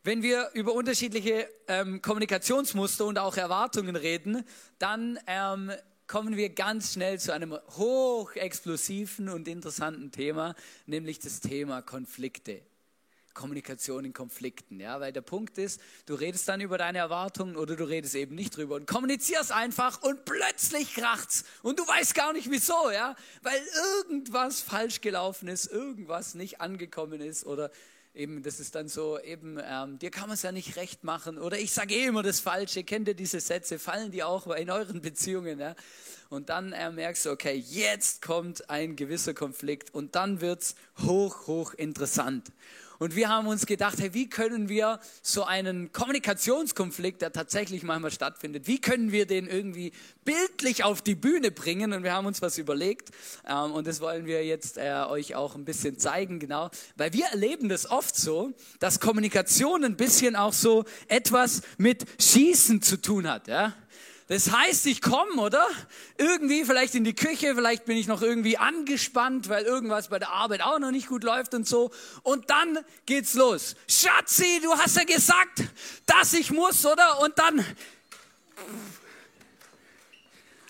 wenn 0.04 0.22
wir 0.22 0.52
über 0.54 0.74
unterschiedliche 0.74 1.50
ähm, 1.68 2.00
Kommunikationsmuster 2.00 3.06
und 3.06 3.18
auch 3.18 3.38
Erwartungen 3.38 3.96
reden, 3.96 4.44
dann 4.78 5.18
ähm, 5.26 5.72
kommen 6.06 6.38
wir 6.38 6.50
ganz 6.50 6.94
schnell 6.94 7.20
zu 7.20 7.34
einem 7.34 7.58
hochexplosiven 7.76 9.30
und 9.30 9.48
interessanten 9.48 10.12
Thema, 10.12 10.54
nämlich 10.86 11.18
das 11.18 11.40
Thema 11.40 11.82
Konflikte. 11.82 12.62
Kommunikation 13.38 14.04
in 14.04 14.14
Konflikten, 14.14 14.80
ja, 14.80 15.00
weil 15.00 15.14
der 15.14 15.22
Punkt 15.22 15.58
ist, 15.58 15.80
du 16.08 16.16
redest 16.16 16.48
dann 16.50 16.60
über 16.60 16.78
deine 16.78 16.98
Erwartungen 16.98 17.56
oder 17.56 17.76
du 17.76 17.86
redest 17.86 18.16
eben 18.16 18.36
nicht 18.36 18.58
drüber 18.58 18.76
und 18.76 18.88
kommunizierst 18.88 19.52
einfach 19.52 20.02
und 20.02 20.26
plötzlich 20.26 20.94
kracht's. 20.96 21.46
Und 21.62 21.80
du 21.80 21.88
weißt 21.88 22.16
gar 22.16 22.34
nicht 22.34 22.52
wieso, 22.52 22.92
ja, 22.92 23.16
weil 23.44 23.62
irgendwas 24.02 24.60
falsch 24.62 25.02
gelaufen 25.02 25.48
ist, 25.48 25.72
irgendwas 25.72 26.34
nicht 26.34 26.60
angekommen 26.60 27.22
ist 27.22 27.46
oder 27.46 27.72
eben, 28.18 28.42
das 28.42 28.60
ist 28.60 28.76
dann 28.76 28.88
so, 28.90 29.20
eben, 29.20 29.60
ähm, 29.64 30.00
dir 30.00 30.10
kann 30.10 30.28
man 30.28 30.34
es 30.34 30.42
ja 30.42 30.52
nicht 30.52 30.76
recht 30.76 31.04
machen 31.04 31.38
oder 31.38 31.60
ich 31.60 31.72
sage 31.72 31.94
eh 31.94 32.06
immer 32.06 32.24
das 32.24 32.40
Falsche, 32.40 32.84
kennt 32.84 33.08
ihr 33.08 33.14
diese 33.14 33.40
Sätze, 33.40 33.80
fallen 33.80 34.12
die 34.12 34.24
auch 34.24 34.48
in 34.48 34.70
euren 34.70 35.02
Beziehungen, 35.02 35.60
ja? 35.60 35.76
Und 36.30 36.50
dann 36.50 36.74
äh, 36.74 36.92
merkst 36.92 37.26
du, 37.26 37.32
okay, 37.32 37.54
jetzt 37.54 38.22
kommt 38.22 38.70
ein 38.70 38.98
gewisser 38.98 39.34
Konflikt 39.34 39.94
und 39.94 40.16
dann 40.16 40.42
wird's 40.42 40.76
hoch, 41.06 41.48
hoch 41.48 41.74
interessant. 41.74 42.52
Und 43.00 43.16
wir 43.16 43.30
haben 43.30 43.48
uns 43.48 43.66
gedacht, 43.66 44.00
hey, 44.00 44.14
wie 44.14 44.30
können 44.30 44.70
wir 44.70 45.00
so 45.22 45.44
einen 45.44 45.92
Kommunikationskonflikt, 45.92 47.22
der 47.22 47.32
tatsächlich 47.32 47.84
manchmal 47.84 48.12
stattfindet, 48.12 48.68
wie 48.68 48.80
können 48.80 49.12
wir 49.12 49.26
den 49.26 49.48
irgendwie 49.48 49.92
bildlich 50.26 50.84
auf 50.84 51.02
die 51.02 51.16
Bühne 51.16 51.52
bringen? 51.52 51.94
Und 51.94 52.04
wir 52.04 52.14
haben 52.14 52.26
uns 52.26 52.42
was 52.42 52.58
überlegt 52.58 53.12
ähm, 53.48 53.72
und 53.72 53.88
das 53.88 54.02
wollen 54.02 54.26
wir 54.26 54.46
jetzt 54.46 54.78
äh, 54.78 55.06
euch 55.08 55.36
auch 55.36 55.56
ein 55.56 55.66
bisschen 55.66 56.00
zeigen, 56.00 56.40
genau. 56.40 56.70
Weil 56.96 57.14
wir 57.14 57.26
erleben 57.26 57.70
das 57.70 57.90
oft 57.90 58.16
so, 58.16 58.52
dass 58.80 59.00
Kommunikation 59.00 59.84
ein 59.84 59.98
bisschen 59.98 60.36
auch 60.36 60.54
so 60.54 60.86
etwas 61.08 61.62
mit 61.78 62.06
Schießen 62.20 62.82
zu 62.82 63.02
tun 63.02 63.30
hat, 63.30 63.48
ja. 63.48 63.74
Das 64.28 64.52
heißt, 64.52 64.88
ich 64.88 65.02
komme, 65.02 65.42
oder? 65.42 65.66
Irgendwie 66.18 66.66
vielleicht 66.66 66.96
in 66.96 67.06
die 67.06 67.16
Küche, 67.16 67.56
vielleicht 67.56 67.86
bin 67.86 67.96
ich 67.96 68.08
noch 68.08 68.22
irgendwie 68.22 68.58
angespannt, 68.58 69.48
weil 69.48 69.64
irgendwas 69.64 70.10
bei 70.10 70.20
der 70.20 70.32
Arbeit 70.32 70.62
auch 70.62 70.80
noch 70.80 70.92
nicht 70.92 71.08
gut 71.08 71.24
läuft 71.24 71.54
und 71.54 71.66
so. 71.66 71.92
Und 72.24 72.50
dann 72.50 72.80
geht's 73.06 73.36
los. 73.36 73.76
Schatzi, 73.88 74.60
du 74.62 74.74
hast 74.74 74.98
ja 74.98 75.06
gesagt, 75.06 75.64
dass 76.06 76.34
ich 76.34 76.52
muss, 76.52 76.86
oder? 76.86 77.22
Und 77.22 77.40
dann 77.40 77.66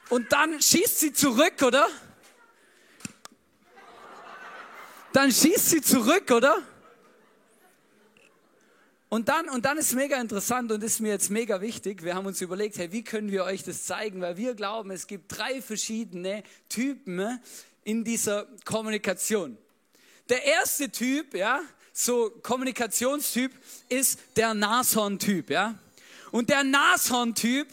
und 0.09 0.31
dann 0.31 0.61
schießt 0.61 0.99
sie 0.99 1.13
zurück, 1.13 1.61
oder? 1.63 1.87
Dann 5.13 5.31
schießt 5.31 5.69
sie 5.69 5.81
zurück, 5.81 6.31
oder? 6.31 6.61
Und 9.09 9.29
dann, 9.29 9.47
und 9.47 9.63
dann 9.63 9.77
ist 9.77 9.93
mega 9.93 10.19
interessant 10.19 10.69
und 10.69 10.83
ist 10.83 10.99
mir 10.99 11.09
jetzt 11.09 11.29
mega 11.29 11.61
wichtig. 11.61 12.03
Wir 12.03 12.15
haben 12.15 12.25
uns 12.25 12.41
überlegt, 12.41 12.77
hey, 12.77 12.91
wie 12.91 13.03
können 13.03 13.31
wir 13.31 13.45
euch 13.45 13.63
das 13.63 13.85
zeigen? 13.85 14.19
Weil 14.19 14.35
wir 14.35 14.53
glauben, 14.53 14.91
es 14.91 15.07
gibt 15.07 15.37
drei 15.37 15.61
verschiedene 15.61 16.43
Typen 16.67 17.39
in 17.85 18.03
dieser 18.03 18.47
Kommunikation. 18.65 19.57
Der 20.27 20.43
erste 20.43 20.89
Typ, 20.91 21.33
ja, 21.33 21.61
so 21.93 22.29
Kommunikationstyp, 22.43 23.53
ist 23.87 24.19
der 24.35 24.53
Nashorn-Typ, 24.53 25.51
ja. 25.51 25.79
Und 26.31 26.49
der 26.49 26.65
Nashorn-Typ, 26.65 27.67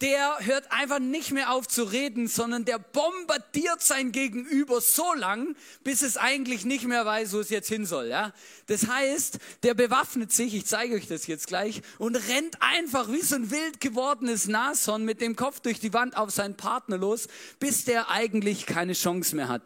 der 0.00 0.38
hört 0.40 0.70
einfach 0.70 1.00
nicht 1.00 1.32
mehr 1.32 1.52
auf 1.52 1.66
zu 1.66 1.82
reden, 1.82 2.28
sondern 2.28 2.64
der 2.64 2.78
bombardiert 2.78 3.82
sein 3.82 4.12
Gegenüber 4.12 4.80
so 4.80 5.12
lang, 5.14 5.56
bis 5.82 6.02
es 6.02 6.16
eigentlich 6.16 6.64
nicht 6.64 6.84
mehr 6.84 7.04
weiß, 7.04 7.32
wo 7.32 7.40
es 7.40 7.50
jetzt 7.50 7.68
hin 7.68 7.84
soll. 7.84 8.06
Ja? 8.06 8.32
Das 8.66 8.86
heißt, 8.86 9.38
der 9.64 9.74
bewaffnet 9.74 10.32
sich, 10.32 10.54
ich 10.54 10.66
zeige 10.66 10.94
euch 10.94 11.08
das 11.08 11.26
jetzt 11.26 11.48
gleich, 11.48 11.82
und 11.98 12.16
rennt 12.28 12.62
einfach 12.62 13.10
wie 13.10 13.22
so 13.22 13.34
ein 13.34 13.50
wild 13.50 13.80
gewordenes 13.80 14.46
Nashorn 14.46 15.04
mit 15.04 15.20
dem 15.20 15.36
Kopf 15.36 15.60
durch 15.60 15.80
die 15.80 15.92
Wand 15.92 16.16
auf 16.16 16.30
seinen 16.30 16.56
Partner 16.56 16.98
los, 16.98 17.26
bis 17.58 17.84
der 17.84 18.10
eigentlich 18.10 18.66
keine 18.66 18.92
Chance 18.92 19.34
mehr 19.34 19.48
hat. 19.48 19.62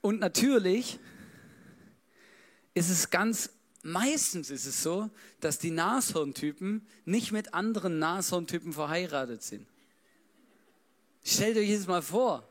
Und 0.00 0.20
natürlich 0.20 0.98
ist 2.74 2.90
es 2.90 3.10
ganz, 3.10 3.50
meistens 3.82 4.50
ist 4.50 4.66
es 4.66 4.82
so, 4.82 5.10
dass 5.40 5.58
die 5.58 5.70
Nashorntypen 5.70 6.86
nicht 7.04 7.32
mit 7.32 7.52
anderen 7.54 7.98
Nashorntypen 7.98 8.72
verheiratet 8.72 9.42
sind. 9.42 9.66
Stellt 11.24 11.56
euch 11.56 11.68
jetzt 11.68 11.88
mal 11.88 12.02
vor. 12.02 12.48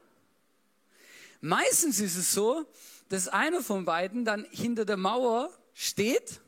Meistens 1.41 1.99
ist 1.99 2.17
es 2.17 2.33
so, 2.33 2.65
dass 3.07 3.27
einer 3.27 3.61
von 3.61 3.85
beiden 3.85 4.25
dann 4.25 4.45
hinter 4.51 4.85
der 4.85 4.97
Mauer 4.97 5.51
steht 5.73 6.41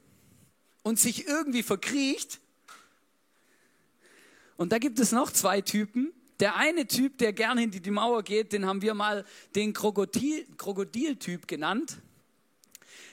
und 0.83 0.99
sich 0.99 1.27
irgendwie 1.27 1.63
verkriecht. 1.63 2.39
Und 4.57 4.71
da 4.71 4.77
gibt 4.77 4.99
es 4.99 5.11
noch 5.11 5.31
zwei 5.31 5.61
Typen, 5.61 6.13
der 6.41 6.55
eine 6.55 6.87
Typ, 6.87 7.19
der 7.19 7.33
gern 7.33 7.57
hinter 7.57 7.79
die 7.79 7.91
Mauer 7.91 8.23
geht, 8.23 8.51
den 8.51 8.65
haben 8.65 8.81
wir 8.81 8.95
mal 8.95 9.25
den 9.55 9.73
Krokodil, 9.73 10.45
Krokodiltyp 10.57 11.47
genannt. 11.47 11.97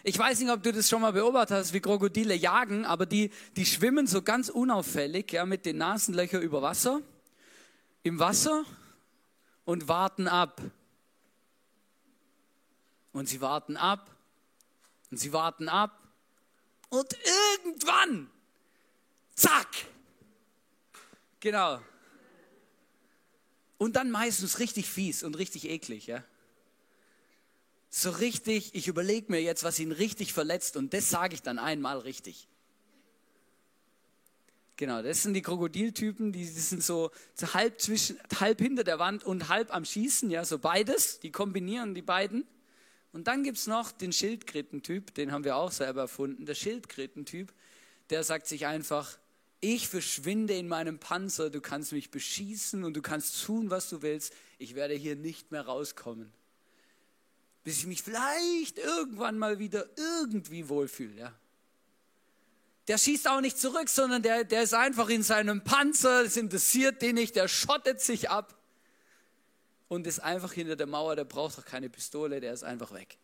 Ich 0.02 0.18
weiß 0.18 0.40
nicht, 0.40 0.50
ob 0.50 0.62
du 0.62 0.72
das 0.72 0.88
schon 0.88 1.02
mal 1.02 1.12
beobachtet 1.12 1.58
hast, 1.58 1.72
wie 1.74 1.80
Krokodile 1.80 2.34
jagen, 2.34 2.86
aber 2.86 3.04
die, 3.04 3.30
die 3.56 3.66
schwimmen 3.66 4.06
so 4.06 4.22
ganz 4.22 4.48
unauffällig, 4.48 5.32
ja, 5.32 5.44
mit 5.44 5.66
den 5.66 5.76
Nasenlöchern 5.76 6.40
über 6.40 6.62
Wasser, 6.62 7.02
im 8.02 8.18
Wasser 8.18 8.64
und 9.66 9.88
warten 9.88 10.26
ab. 10.26 10.62
Und 13.12 13.28
sie 13.28 13.40
warten 13.42 13.76
ab 13.76 14.10
und 15.10 15.18
sie 15.18 15.32
warten 15.32 15.68
ab 15.68 16.00
und 16.88 17.14
irgendwann, 17.62 18.30
zack, 19.34 19.68
genau, 21.40 21.80
und 23.78 23.96
dann 23.96 24.10
meistens 24.10 24.58
richtig 24.58 24.88
fies 24.88 25.22
und 25.22 25.38
richtig 25.38 25.68
eklig, 25.68 26.06
ja. 26.06 26.22
So 27.90 28.10
richtig, 28.10 28.74
ich 28.74 28.86
überlege 28.86 29.32
mir 29.32 29.40
jetzt, 29.40 29.64
was 29.64 29.78
ihn 29.78 29.92
richtig 29.92 30.34
verletzt 30.34 30.76
und 30.76 30.92
das 30.92 31.08
sage 31.08 31.34
ich 31.34 31.42
dann 31.42 31.58
einmal 31.58 31.98
richtig. 31.98 32.48
Genau, 34.76 35.02
das 35.02 35.22
sind 35.22 35.34
die 35.34 35.42
Krokodiltypen, 35.42 36.30
die, 36.30 36.40
die 36.40 36.46
sind 36.46 36.84
so, 36.84 37.10
halb, 37.52 37.80
zwischen, 37.80 38.16
halb 38.38 38.60
hinter 38.60 38.84
der 38.84 38.98
Wand 38.98 39.24
und 39.24 39.48
halb 39.48 39.74
am 39.74 39.84
Schießen, 39.84 40.30
ja, 40.30 40.44
so 40.44 40.58
beides, 40.58 41.18
die 41.18 41.32
kombinieren 41.32 41.94
die 41.94 42.02
beiden. 42.02 42.46
Und 43.12 43.26
dann 43.26 43.42
gibt 43.42 43.58
es 43.58 43.66
noch 43.66 43.90
den 43.90 44.12
Schildkrötentyp, 44.12 45.14
den 45.14 45.32
haben 45.32 45.42
wir 45.42 45.56
auch 45.56 45.72
selber 45.72 46.02
erfunden. 46.02 46.46
Der 46.46 46.54
Schildkrötentyp, 46.54 47.52
der 48.10 48.22
sagt 48.22 48.46
sich 48.46 48.66
einfach, 48.66 49.18
ich 49.60 49.88
verschwinde 49.88 50.54
in 50.54 50.68
meinem 50.68 50.98
Panzer, 50.98 51.50
du 51.50 51.60
kannst 51.60 51.92
mich 51.92 52.10
beschießen 52.10 52.84
und 52.84 52.94
du 52.94 53.02
kannst 53.02 53.44
tun, 53.44 53.70
was 53.70 53.88
du 53.88 54.02
willst. 54.02 54.32
Ich 54.58 54.74
werde 54.74 54.94
hier 54.94 55.16
nicht 55.16 55.50
mehr 55.50 55.62
rauskommen. 55.62 56.32
Bis 57.64 57.78
ich 57.78 57.86
mich 57.86 58.02
vielleicht 58.02 58.78
irgendwann 58.78 59.36
mal 59.36 59.58
wieder 59.58 59.88
irgendwie 59.96 60.68
wohlfühle. 60.68 61.14
Ja? 61.16 61.34
Der 62.86 62.98
schießt 62.98 63.28
auch 63.28 63.40
nicht 63.40 63.58
zurück, 63.58 63.88
sondern 63.88 64.22
der, 64.22 64.44
der 64.44 64.62
ist 64.62 64.74
einfach 64.74 65.08
in 65.08 65.22
seinem 65.22 65.64
Panzer, 65.64 66.22
das 66.22 66.36
interessiert 66.36 67.02
den 67.02 67.16
nicht, 67.16 67.34
der 67.34 67.48
schottet 67.48 68.00
sich 68.00 68.30
ab 68.30 68.56
und 69.88 70.06
ist 70.06 70.20
einfach 70.20 70.52
hinter 70.52 70.76
der 70.76 70.86
Mauer, 70.86 71.16
der 71.16 71.24
braucht 71.24 71.58
doch 71.58 71.64
keine 71.64 71.90
Pistole, 71.90 72.40
der 72.40 72.52
ist 72.52 72.62
einfach 72.62 72.92
weg. 72.92 73.18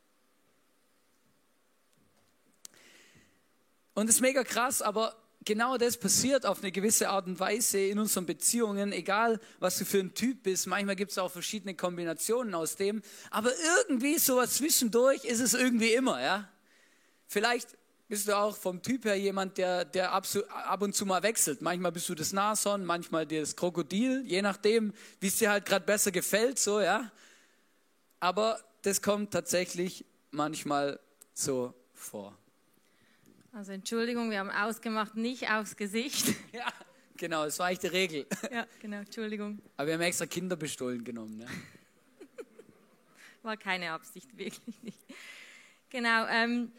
Und 3.94 4.08
das 4.08 4.16
ist 4.16 4.20
mega 4.20 4.42
krass, 4.42 4.82
aber 4.82 5.16
genau 5.44 5.76
das 5.76 5.96
passiert 5.96 6.46
auf 6.46 6.60
eine 6.62 6.72
gewisse 6.72 7.08
Art 7.08 7.26
und 7.26 7.38
Weise 7.38 7.78
in 7.78 7.98
unseren 7.98 8.26
Beziehungen, 8.26 8.92
egal 8.92 9.40
was 9.60 9.78
du 9.78 9.84
für 9.84 9.98
ein 9.98 10.14
Typ 10.14 10.42
bist. 10.42 10.66
Manchmal 10.66 10.96
gibt 10.96 11.12
es 11.12 11.18
auch 11.18 11.30
verschiedene 11.30 11.74
Kombinationen 11.74 12.54
aus 12.54 12.76
dem, 12.76 13.02
aber 13.30 13.50
irgendwie 13.78 14.18
sowas 14.18 14.54
zwischendurch 14.54 15.24
ist 15.24 15.40
es 15.40 15.54
irgendwie 15.54 15.92
immer, 15.92 16.22
ja. 16.22 16.48
Vielleicht 17.26 17.76
bist 18.08 18.28
du 18.28 18.36
auch 18.36 18.56
vom 18.56 18.82
Typ 18.82 19.06
her 19.06 19.16
jemand, 19.16 19.58
der, 19.58 19.84
der 19.84 20.12
ab, 20.12 20.26
und 20.82 20.94
zu 20.94 21.06
mal 21.06 21.22
wechselt. 21.22 21.62
Manchmal 21.62 21.92
bist 21.92 22.08
du 22.08 22.14
das 22.14 22.32
Nashorn, 22.32 22.84
manchmal 22.84 23.26
das 23.26 23.56
Krokodil, 23.56 24.22
je 24.26 24.42
nachdem, 24.42 24.92
wie 25.20 25.28
es 25.28 25.38
dir 25.38 25.50
halt 25.50 25.64
gerade 25.66 25.84
besser 25.84 26.12
gefällt, 26.12 26.58
so, 26.58 26.80
ja. 26.80 27.10
Aber 28.20 28.60
das 28.82 29.00
kommt 29.00 29.32
tatsächlich 29.32 30.04
manchmal 30.30 31.00
so 31.32 31.74
vor. 31.94 32.36
Also 33.54 33.70
Entschuldigung, 33.70 34.32
wir 34.32 34.40
haben 34.40 34.50
ausgemacht, 34.50 35.14
nicht 35.14 35.49
aufs 35.49 35.76
Gesicht. 35.76 36.34
Ja, 36.52 36.66
genau, 37.16 37.44
das 37.44 37.56
war 37.61 37.66
eigentlich 37.66 37.78
die 37.78 37.87
Regel. 37.87 38.26
Ja, 38.50 38.66
genau, 38.80 38.96
Entschuldigung. 38.96 39.61
Aber 39.76 39.87
wir 39.87 39.94
haben 39.94 40.00
extra 40.00 40.26
Kinder 40.26 40.56
bestohlen 40.56 41.04
genommen. 41.04 41.37
Ne? 41.37 41.46
War 43.42 43.56
keine 43.56 43.92
Absicht, 43.92 44.37
wirklich 44.37 44.82
nicht. 44.82 44.99
Genau, 45.88 46.26
ähm, 46.26 46.73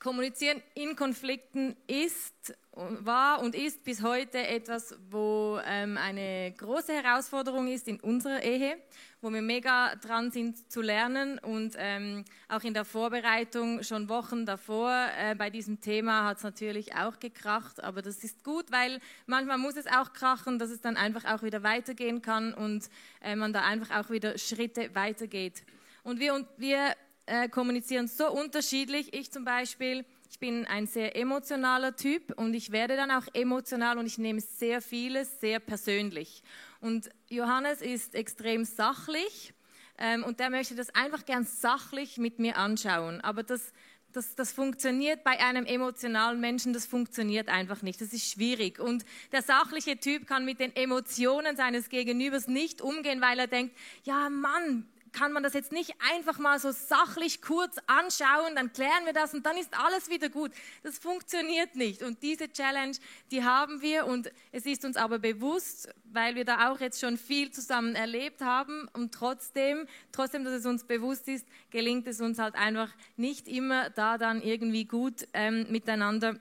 Kommunizieren 0.00 0.62
in 0.74 0.96
Konflikten 0.96 1.76
ist, 1.86 2.56
war 2.72 3.42
und 3.42 3.54
ist 3.54 3.84
bis 3.84 4.02
heute 4.02 4.38
etwas, 4.38 4.98
wo 5.10 5.60
ähm, 5.66 5.98
eine 5.98 6.54
große 6.56 6.94
Herausforderung 6.94 7.68
ist 7.68 7.86
in 7.86 8.00
unserer 8.00 8.42
Ehe, 8.42 8.78
wo 9.20 9.30
wir 9.30 9.42
mega 9.42 9.94
dran 9.96 10.30
sind 10.30 10.72
zu 10.72 10.80
lernen 10.80 11.38
und 11.38 11.74
ähm, 11.76 12.24
auch 12.48 12.62
in 12.62 12.72
der 12.72 12.86
Vorbereitung 12.86 13.82
schon 13.82 14.08
Wochen 14.08 14.46
davor 14.46 14.90
äh, 15.18 15.34
bei 15.34 15.50
diesem 15.50 15.82
Thema 15.82 16.24
hat 16.24 16.38
es 16.38 16.44
natürlich 16.44 16.94
auch 16.94 17.20
gekracht, 17.20 17.84
aber 17.84 18.00
das 18.00 18.24
ist 18.24 18.42
gut, 18.42 18.72
weil 18.72 19.00
manchmal 19.26 19.58
muss 19.58 19.76
es 19.76 19.86
auch 19.86 20.14
krachen, 20.14 20.58
dass 20.58 20.70
es 20.70 20.80
dann 20.80 20.96
einfach 20.96 21.26
auch 21.26 21.42
wieder 21.42 21.62
weitergehen 21.62 22.22
kann 22.22 22.54
und 22.54 22.88
äh, 23.20 23.36
man 23.36 23.52
da 23.52 23.66
einfach 23.66 23.94
auch 24.00 24.08
wieder 24.08 24.38
Schritte 24.38 24.94
weitergeht. 24.94 25.62
Und 26.04 26.20
wir, 26.20 26.32
und 26.32 26.46
wir 26.56 26.94
äh, 27.30 27.48
kommunizieren 27.48 28.08
so 28.08 28.30
unterschiedlich. 28.30 29.14
Ich 29.14 29.30
zum 29.30 29.44
Beispiel, 29.44 30.04
ich 30.28 30.40
bin 30.40 30.66
ein 30.66 30.88
sehr 30.88 31.16
emotionaler 31.16 31.94
Typ 31.94 32.36
und 32.36 32.54
ich 32.54 32.72
werde 32.72 32.96
dann 32.96 33.12
auch 33.12 33.26
emotional 33.32 33.98
und 33.98 34.06
ich 34.06 34.18
nehme 34.18 34.40
sehr 34.40 34.82
vieles 34.82 35.40
sehr 35.40 35.60
persönlich. 35.60 36.42
Und 36.80 37.08
Johannes 37.28 37.82
ist 37.82 38.16
extrem 38.16 38.64
sachlich 38.64 39.54
ähm, 39.96 40.24
und 40.24 40.40
der 40.40 40.50
möchte 40.50 40.74
das 40.74 40.92
einfach 40.92 41.24
gern 41.24 41.44
sachlich 41.44 42.18
mit 42.18 42.40
mir 42.40 42.56
anschauen. 42.56 43.20
Aber 43.20 43.44
das, 43.44 43.72
das, 44.12 44.34
das 44.34 44.50
funktioniert 44.50 45.22
bei 45.22 45.38
einem 45.38 45.66
emotionalen 45.66 46.40
Menschen, 46.40 46.72
das 46.72 46.84
funktioniert 46.84 47.48
einfach 47.48 47.82
nicht. 47.82 48.00
Das 48.00 48.12
ist 48.12 48.28
schwierig. 48.28 48.80
Und 48.80 49.04
der 49.30 49.42
sachliche 49.42 49.98
Typ 49.98 50.26
kann 50.26 50.44
mit 50.44 50.58
den 50.58 50.74
Emotionen 50.74 51.54
seines 51.54 51.90
Gegenübers 51.90 52.48
nicht 52.48 52.82
umgehen, 52.82 53.20
weil 53.20 53.38
er 53.38 53.46
denkt, 53.46 53.76
ja 54.02 54.28
Mann, 54.30 54.88
kann 55.12 55.32
man 55.32 55.42
das 55.42 55.54
jetzt 55.54 55.72
nicht 55.72 55.94
einfach 56.12 56.38
mal 56.38 56.58
so 56.58 56.70
sachlich 56.70 57.42
kurz 57.42 57.76
anschauen, 57.86 58.54
dann 58.54 58.72
klären 58.72 59.04
wir 59.04 59.12
das 59.12 59.34
und 59.34 59.44
dann 59.46 59.56
ist 59.56 59.76
alles 59.78 60.08
wieder 60.08 60.28
gut. 60.28 60.52
Das 60.82 60.98
funktioniert 60.98 61.76
nicht. 61.76 62.02
Und 62.02 62.22
diese 62.22 62.50
Challenge, 62.52 62.96
die 63.30 63.44
haben 63.44 63.80
wir 63.82 64.06
und 64.06 64.30
es 64.52 64.66
ist 64.66 64.84
uns 64.84 64.96
aber 64.96 65.18
bewusst, 65.18 65.88
weil 66.04 66.34
wir 66.34 66.44
da 66.44 66.70
auch 66.70 66.80
jetzt 66.80 67.00
schon 67.00 67.16
viel 67.16 67.50
zusammen 67.50 67.94
erlebt 67.94 68.40
haben 68.40 68.88
und 68.92 69.12
trotzdem, 69.12 69.86
trotzdem, 70.12 70.44
dass 70.44 70.54
es 70.54 70.66
uns 70.66 70.84
bewusst 70.84 71.28
ist, 71.28 71.46
gelingt 71.70 72.06
es 72.06 72.20
uns 72.20 72.38
halt 72.38 72.54
einfach 72.54 72.90
nicht 73.16 73.48
immer 73.48 73.90
da 73.90 74.18
dann 74.18 74.42
irgendwie 74.42 74.84
gut 74.84 75.26
ähm, 75.34 75.66
miteinander 75.70 76.38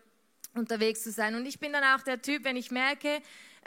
unterwegs 0.55 1.03
zu 1.03 1.11
sein. 1.11 1.35
Und 1.35 1.45
ich 1.45 1.59
bin 1.59 1.73
dann 1.73 1.83
auch 1.83 2.03
der 2.03 2.21
Typ, 2.21 2.43
wenn 2.43 2.57
ich 2.57 2.71
merke, 2.71 3.21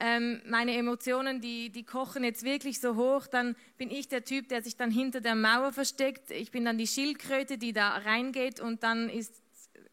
ähm, 0.04 0.42
meine 0.46 0.76
Emotionen, 0.76 1.40
die, 1.40 1.70
die 1.70 1.84
kochen 1.84 2.24
jetzt 2.24 2.42
wirklich 2.42 2.80
so 2.80 2.96
hoch, 2.96 3.28
dann 3.28 3.54
bin 3.78 3.88
ich 3.88 4.08
der 4.08 4.24
Typ, 4.24 4.48
der 4.48 4.60
sich 4.60 4.76
dann 4.76 4.90
hinter 4.90 5.20
der 5.20 5.36
Mauer 5.36 5.72
versteckt. 5.72 6.32
Ich 6.32 6.50
bin 6.50 6.64
dann 6.64 6.76
die 6.76 6.88
Schildkröte, 6.88 7.56
die 7.56 7.72
da 7.72 7.90
reingeht 7.98 8.58
und 8.58 8.82
dann 8.82 9.08
ist 9.08 9.40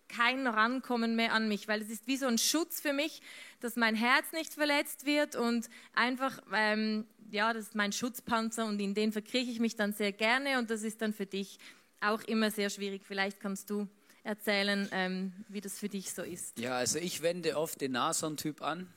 kein 0.07 0.47
Rankommen 0.47 1.15
mehr 1.15 1.33
an 1.33 1.47
mich, 1.47 1.67
weil 1.67 1.83
es 1.83 1.91
ist 1.91 2.07
wie 2.07 2.17
so 2.17 2.25
ein 2.25 2.39
Schutz 2.39 2.81
für 2.81 2.91
mich, 2.91 3.21
dass 3.59 3.75
mein 3.75 3.93
Herz 3.93 4.31
nicht 4.31 4.55
verletzt 4.55 5.05
wird 5.05 5.35
und 5.35 5.69
einfach, 5.93 6.41
ähm, 6.51 7.05
ja, 7.29 7.53
das 7.53 7.65
ist 7.65 7.75
mein 7.75 7.91
Schutzpanzer 7.91 8.65
und 8.65 8.79
in 8.79 8.95
den 8.95 9.11
verkrieche 9.11 9.51
ich 9.51 9.59
mich 9.59 9.75
dann 9.75 9.93
sehr 9.93 10.11
gerne 10.11 10.57
und 10.57 10.71
das 10.71 10.81
ist 10.81 11.03
dann 11.03 11.13
für 11.13 11.27
dich 11.27 11.59
auch 12.01 12.23
immer 12.23 12.49
sehr 12.49 12.71
schwierig. 12.71 13.03
Vielleicht 13.05 13.39
kannst 13.39 13.69
du 13.69 13.87
erzählen, 14.23 14.89
ähm, 14.91 15.33
wie 15.49 15.61
das 15.61 15.77
für 15.77 15.87
dich 15.87 16.11
so 16.11 16.23
ist. 16.23 16.57
Ja, 16.57 16.77
also 16.77 16.97
ich 16.97 17.21
wende 17.21 17.55
oft 17.55 17.79
den 17.79 17.91
Nashorn-Typ 17.91 18.63
an. 18.63 18.91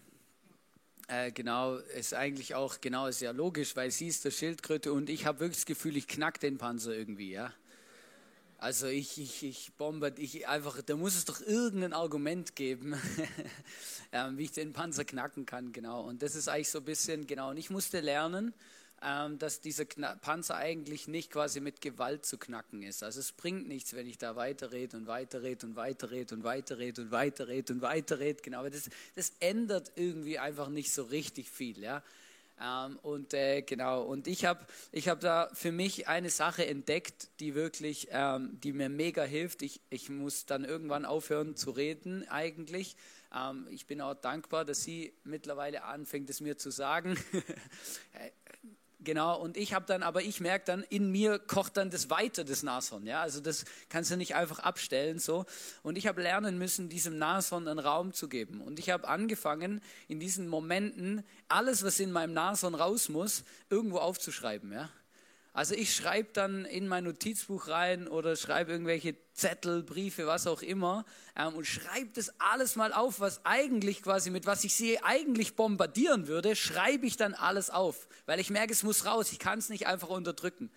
Äh, 1.08 1.32
genau, 1.32 1.76
ist 1.76 2.14
eigentlich 2.14 2.54
auch, 2.54 2.80
genau, 2.80 3.06
ist 3.06 3.20
ja 3.20 3.32
logisch, 3.32 3.76
weil 3.76 3.90
sie 3.90 4.08
ist 4.08 4.24
der 4.24 4.30
Schildkröte 4.30 4.92
und 4.92 5.10
ich 5.10 5.26
habe 5.26 5.40
wirklich 5.40 5.58
das 5.58 5.66
Gefühl, 5.66 5.96
ich 5.96 6.06
knack 6.06 6.40
den 6.40 6.58
Panzer 6.58 6.94
irgendwie, 6.94 7.32
ja. 7.32 7.52
Also 8.58 8.86
ich, 8.86 9.18
ich, 9.18 9.42
ich 9.42 9.72
bombard, 9.76 10.20
ich 10.20 10.46
einfach, 10.46 10.80
da 10.82 10.94
muss 10.94 11.16
es 11.16 11.24
doch 11.24 11.40
irgendein 11.40 11.92
Argument 11.92 12.54
geben, 12.54 12.94
ähm, 14.12 14.38
wie 14.38 14.44
ich 14.44 14.52
den 14.52 14.72
Panzer 14.72 15.04
knacken 15.04 15.46
kann, 15.46 15.72
genau. 15.72 16.02
Und 16.02 16.22
das 16.22 16.36
ist 16.36 16.48
eigentlich 16.48 16.70
so 16.70 16.78
ein 16.78 16.84
bisschen, 16.84 17.26
genau, 17.26 17.50
und 17.50 17.56
ich 17.56 17.70
musste 17.70 17.98
lernen, 17.98 18.54
dass 19.38 19.60
dieser 19.60 19.84
Panzer 19.84 20.56
eigentlich 20.56 21.08
nicht 21.08 21.32
quasi 21.32 21.60
mit 21.60 21.80
Gewalt 21.80 22.24
zu 22.24 22.38
knacken 22.38 22.82
ist. 22.82 23.02
Also 23.02 23.18
es 23.18 23.32
bringt 23.32 23.66
nichts, 23.66 23.94
wenn 23.94 24.06
ich 24.06 24.16
da 24.16 24.36
weiterrede 24.36 24.96
und 24.96 25.08
weiterrede 25.08 25.66
und 25.66 25.74
weiterrede 25.74 26.34
und 26.34 26.44
weiterrede 26.44 27.02
und 27.02 27.10
weiterrede 27.10 27.72
und 27.72 27.82
weiterrede. 27.82 28.42
Genau, 28.42 28.60
aber 28.60 28.70
das, 28.70 28.88
das 29.16 29.32
ändert 29.40 29.90
irgendwie 29.96 30.38
einfach 30.38 30.68
nicht 30.68 30.92
so 30.92 31.02
richtig 31.02 31.50
viel. 31.50 31.80
Ja? 31.80 32.02
Ähm, 32.62 32.98
und 33.02 33.34
äh, 33.34 33.62
genau, 33.62 34.02
und 34.02 34.26
ich 34.26 34.44
habe 34.44 34.64
ich 34.92 35.08
hab 35.08 35.20
da 35.20 35.50
für 35.52 35.72
mich 35.72 36.06
eine 36.08 36.30
Sache 36.30 36.66
entdeckt, 36.66 37.28
die 37.40 37.54
wirklich, 37.54 38.08
ähm, 38.10 38.58
die 38.62 38.72
mir 38.72 38.88
mega 38.88 39.24
hilft. 39.24 39.62
Ich, 39.62 39.80
ich 39.90 40.10
muss 40.10 40.46
dann 40.46 40.64
irgendwann 40.64 41.04
aufhören 41.04 41.56
zu 41.56 41.70
reden 41.70 42.28
eigentlich. 42.28 42.96
Ähm, 43.34 43.66
ich 43.70 43.86
bin 43.86 44.00
auch 44.00 44.14
dankbar, 44.14 44.64
dass 44.64 44.82
sie 44.82 45.12
mittlerweile 45.24 45.84
anfängt, 45.84 46.30
es 46.30 46.40
mir 46.40 46.56
zu 46.56 46.70
sagen. 46.70 47.16
Genau, 49.04 49.36
und 49.40 49.56
ich 49.56 49.74
habe 49.74 49.84
dann, 49.86 50.02
aber 50.02 50.22
ich 50.22 50.40
merke 50.40 50.64
dann, 50.64 50.84
in 50.88 51.10
mir 51.10 51.40
kocht 51.40 51.76
dann 51.76 51.90
das 51.90 52.08
weiter, 52.08 52.44
das 52.44 52.62
Nashorn. 52.62 53.04
Ja, 53.04 53.20
also 53.20 53.40
das 53.40 53.64
kannst 53.88 54.10
du 54.12 54.16
nicht 54.16 54.36
einfach 54.36 54.60
abstellen 54.60 55.18
so. 55.18 55.44
Und 55.82 55.98
ich 55.98 56.06
habe 56.06 56.22
lernen 56.22 56.56
müssen, 56.56 56.88
diesem 56.88 57.18
Nashorn 57.18 57.66
einen 57.66 57.80
Raum 57.80 58.12
zu 58.12 58.28
geben. 58.28 58.60
Und 58.60 58.78
ich 58.78 58.90
habe 58.90 59.08
angefangen, 59.08 59.80
in 60.06 60.20
diesen 60.20 60.46
Momenten 60.46 61.24
alles, 61.48 61.82
was 61.82 61.98
in 61.98 62.12
meinem 62.12 62.32
Nashorn 62.32 62.76
raus 62.76 63.08
muss, 63.08 63.42
irgendwo 63.70 63.98
aufzuschreiben. 63.98 64.72
Ja, 64.72 64.88
also 65.54 65.74
ich 65.74 65.94
schreibe 65.94 66.30
dann 66.32 66.64
in 66.64 66.88
mein 66.88 67.04
Notizbuch 67.04 67.68
rein 67.68 68.08
oder 68.08 68.36
schreibe 68.36 68.72
irgendwelche 68.72 69.16
Zettel, 69.34 69.82
Briefe, 69.82 70.26
was 70.26 70.46
auch 70.46 70.62
immer 70.62 71.04
ähm, 71.36 71.54
und 71.54 71.66
schreibe 71.66 72.10
das 72.14 72.32
alles 72.40 72.74
mal 72.74 72.92
auf, 72.94 73.20
was 73.20 73.44
eigentlich 73.44 74.02
quasi 74.02 74.30
mit 74.30 74.46
was 74.46 74.64
ich 74.64 74.74
sie 74.74 75.02
eigentlich 75.02 75.54
bombardieren 75.54 76.26
würde, 76.26 76.56
schreibe 76.56 77.06
ich 77.06 77.18
dann 77.18 77.34
alles 77.34 77.68
auf, 77.68 78.08
weil 78.24 78.40
ich 78.40 78.48
merke, 78.48 78.72
es 78.72 78.82
muss 78.82 79.04
raus, 79.04 79.30
ich 79.30 79.38
kann 79.38 79.58
es 79.58 79.68
nicht 79.68 79.86
einfach 79.86 80.08
unterdrücken. 80.08 80.70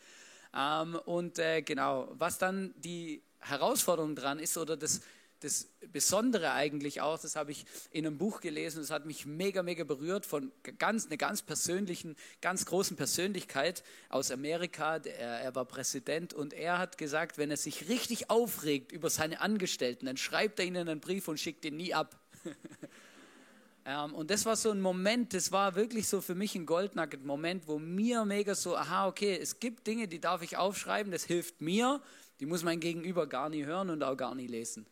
Ähm, 0.54 0.96
und 1.06 1.40
äh, 1.40 1.62
genau, 1.62 2.10
was 2.14 2.38
dann 2.38 2.74
die 2.78 3.24
Herausforderung 3.40 4.16
dran 4.16 4.40
ist 4.40 4.58
oder 4.58 4.76
das 4.76 5.02
das 5.46 5.70
Besondere 5.92 6.54
eigentlich 6.54 7.02
auch, 7.02 7.20
das 7.20 7.36
habe 7.36 7.52
ich 7.52 7.66
in 7.92 8.06
einem 8.06 8.18
Buch 8.18 8.42
gelesen, 8.42 8.80
das 8.82 8.90
hat 8.90 9.06
mich 9.06 9.26
mega, 9.26 9.62
mega 9.62 9.84
berührt 9.84 10.26
von 10.26 10.52
ganz, 10.80 11.06
einer 11.06 11.18
ganz 11.18 11.44
persönlichen, 11.44 12.16
ganz 12.42 12.66
großen 12.66 12.98
Persönlichkeit 12.98 13.84
aus 14.10 14.32
Amerika. 14.32 14.98
Er, 14.98 15.42
er 15.42 15.56
war 15.56 15.66
Präsident 15.66 16.34
und 16.34 16.54
er 16.54 16.80
hat 16.80 16.98
gesagt, 16.98 17.38
wenn 17.38 17.52
er 17.52 17.58
sich 17.58 17.88
richtig 17.88 18.30
aufregt 18.32 18.92
über 18.92 19.10
seine 19.10 19.40
Angestellten, 19.40 20.08
dann 20.08 20.18
schreibt 20.18 20.60
er 20.60 20.66
ihnen 20.66 20.90
einen 20.90 21.00
Brief 21.00 21.28
und 21.28 21.40
schickt 21.40 21.64
ihn 21.64 21.78
nie 21.78 21.94
ab. 21.94 22.20
Ähm, 23.88 24.16
und 24.16 24.32
das 24.32 24.48
war 24.48 24.56
so 24.56 24.72
ein 24.72 24.82
Moment, 24.82 25.36
das 25.36 25.52
war 25.52 25.76
wirklich 25.76 26.08
so 26.08 26.20
für 26.20 26.34
mich 26.34 26.56
ein 26.56 26.66
Goldnugget-Moment, 26.66 27.68
wo 27.68 27.78
mir 27.78 28.26
mega 28.26 28.56
so, 28.56 28.76
aha, 28.76 29.08
okay, 29.08 29.38
es 29.40 29.60
gibt 29.60 29.86
Dinge, 29.86 30.08
die 30.08 30.20
darf 30.20 30.42
ich 30.42 30.58
aufschreiben, 30.58 31.12
das 31.12 31.26
hilft 31.26 31.62
mir, 31.62 32.02
die 32.40 32.48
muss 32.48 32.64
mein 32.64 32.80
Gegenüber 32.80 33.28
gar 33.28 33.50
nie 33.50 33.64
hören 33.64 33.92
und 33.92 34.02
auch 34.02 34.18
gar 34.18 34.34
nie 34.34 34.48
lesen. 34.48 34.88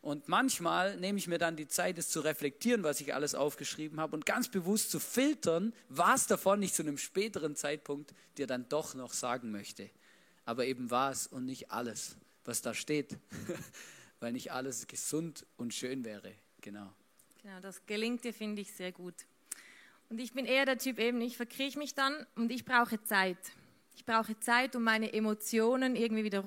Und 0.00 0.28
manchmal 0.28 0.96
nehme 0.98 1.18
ich 1.18 1.26
mir 1.26 1.38
dann 1.38 1.56
die 1.56 1.68
Zeit, 1.68 1.98
es 1.98 2.08
zu 2.08 2.20
reflektieren, 2.20 2.82
was 2.82 3.00
ich 3.00 3.14
alles 3.14 3.34
aufgeschrieben 3.34 4.00
habe 4.00 4.14
und 4.14 4.24
ganz 4.24 4.48
bewusst 4.48 4.90
zu 4.90 5.00
filtern, 5.00 5.72
was 5.88 6.26
davon 6.26 6.62
ich 6.62 6.72
zu 6.72 6.82
einem 6.82 6.98
späteren 6.98 7.56
Zeitpunkt 7.56 8.14
dir 8.38 8.46
dann 8.46 8.68
doch 8.68 8.94
noch 8.94 9.12
sagen 9.12 9.50
möchte. 9.50 9.90
Aber 10.44 10.66
eben 10.66 10.90
was 10.90 11.26
und 11.26 11.44
nicht 11.44 11.72
alles, 11.72 12.16
was 12.44 12.62
da 12.62 12.72
steht, 12.72 13.16
weil 14.20 14.32
nicht 14.32 14.52
alles 14.52 14.86
gesund 14.86 15.44
und 15.56 15.74
schön 15.74 16.04
wäre. 16.04 16.32
Genau. 16.60 16.92
Genau, 17.42 17.60
das 17.60 17.84
gelingt 17.86 18.24
dir, 18.24 18.32
finde 18.32 18.62
ich, 18.62 18.72
sehr 18.72 18.92
gut. 18.92 19.14
Und 20.08 20.20
ich 20.20 20.32
bin 20.32 20.46
eher 20.46 20.66
der 20.66 20.78
Typ 20.78 20.98
eben, 20.98 21.20
ich 21.20 21.36
verkrieche 21.36 21.78
mich 21.78 21.94
dann 21.94 22.26
und 22.36 22.52
ich 22.52 22.64
brauche 22.64 23.02
Zeit. 23.02 23.38
Ich 23.96 24.04
brauche 24.04 24.38
Zeit, 24.38 24.76
um 24.76 24.84
meine 24.84 25.12
Emotionen 25.12 25.96
irgendwie 25.96 26.22
wieder 26.22 26.40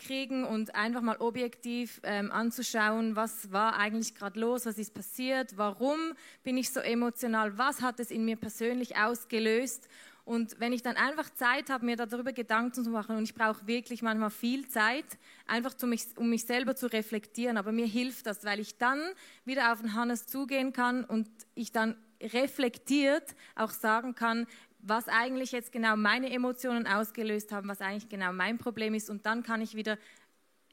runterzukriegen 0.00 0.44
und 0.44 0.74
einfach 0.74 1.02
mal 1.02 1.16
objektiv 1.18 2.00
ähm, 2.04 2.30
anzuschauen, 2.32 3.16
was 3.16 3.52
war 3.52 3.76
eigentlich 3.76 4.14
gerade 4.14 4.38
los, 4.40 4.66
was 4.66 4.78
ist 4.78 4.94
passiert, 4.94 5.56
warum 5.56 5.98
bin 6.42 6.56
ich 6.56 6.70
so 6.70 6.80
emotional, 6.80 7.56
was 7.58 7.82
hat 7.82 8.00
es 8.00 8.10
in 8.10 8.24
mir 8.24 8.36
persönlich 8.36 8.96
ausgelöst. 8.96 9.88
Und 10.24 10.60
wenn 10.60 10.72
ich 10.72 10.82
dann 10.82 10.96
einfach 10.96 11.30
Zeit 11.30 11.70
habe, 11.70 11.84
mir 11.84 11.96
darüber 11.96 12.32
Gedanken 12.32 12.84
zu 12.84 12.90
machen, 12.90 13.16
und 13.16 13.24
ich 13.24 13.34
brauche 13.34 13.66
wirklich 13.66 14.02
manchmal 14.02 14.30
viel 14.30 14.68
Zeit, 14.68 15.06
einfach 15.46 15.74
mich, 15.82 16.04
um 16.16 16.30
mich 16.30 16.44
selber 16.44 16.76
zu 16.76 16.86
reflektieren, 16.86 17.56
aber 17.56 17.72
mir 17.72 17.86
hilft 17.86 18.26
das, 18.26 18.44
weil 18.44 18.60
ich 18.60 18.78
dann 18.78 19.00
wieder 19.44 19.72
auf 19.72 19.80
den 19.80 19.94
Hannes 19.94 20.26
zugehen 20.26 20.72
kann 20.72 21.04
und 21.04 21.28
ich 21.54 21.72
dann 21.72 21.96
reflektiert 22.22 23.34
auch 23.54 23.70
sagen 23.70 24.14
kann, 24.14 24.46
was 24.82 25.08
eigentlich 25.08 25.52
jetzt 25.52 25.72
genau 25.72 25.96
meine 25.96 26.30
Emotionen 26.30 26.86
ausgelöst 26.86 27.52
haben, 27.52 27.68
was 27.68 27.80
eigentlich 27.80 28.08
genau 28.08 28.32
mein 28.32 28.58
Problem 28.58 28.94
ist. 28.94 29.10
Und 29.10 29.26
dann 29.26 29.42
kann 29.42 29.60
ich 29.60 29.74
wieder 29.74 29.98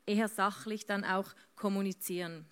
eher 0.05 0.27
sachlich 0.27 0.85
dann 0.85 1.03
auch 1.03 1.33
kommunizieren. 1.55 2.45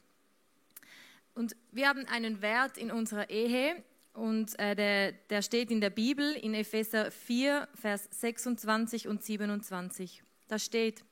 Und 1.34 1.56
wir 1.72 1.88
haben 1.88 2.06
einen 2.08 2.41
Wert 2.41 2.78
in 2.78 2.91
unserer 2.91 3.30
Ehe 3.30 3.84
und 4.13 4.58
äh, 4.60 4.76
der, 4.76 5.12
der 5.30 5.41
steht 5.41 5.72
in 5.72 5.82
der 5.82 5.89
Bibel 5.89 6.32
in 6.32 6.54
Epheser 6.54 7.12
4, 7.12 7.68
Vers 7.76 8.08
26 8.12 9.08
und 9.08 9.24
27. 9.24 10.24
Da 10.48 10.58
steht, 10.58 11.04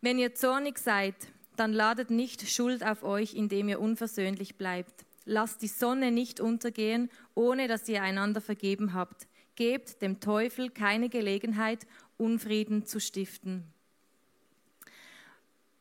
wenn 0.00 0.18
ihr 0.18 0.34
zornig 0.34 0.78
seid, 0.78 1.14
dann 1.56 1.72
ladet 1.72 2.10
nicht 2.10 2.48
Schuld 2.48 2.84
auf 2.84 3.04
euch, 3.04 3.34
indem 3.34 3.68
ihr 3.68 3.80
unversöhnlich 3.80 4.56
bleibt. 4.56 5.04
Lasst 5.26 5.62
die 5.62 5.68
Sonne 5.68 6.10
nicht 6.10 6.40
untergehen, 6.40 7.10
ohne 7.34 7.68
dass 7.68 7.88
ihr 7.88 8.02
einander 8.02 8.40
vergeben 8.40 8.94
habt 8.94 9.28
gebt 9.60 10.00
dem 10.00 10.20
Teufel 10.20 10.70
keine 10.70 11.10
Gelegenheit, 11.10 11.86
Unfrieden 12.16 12.86
zu 12.86 12.98
stiften. 12.98 13.64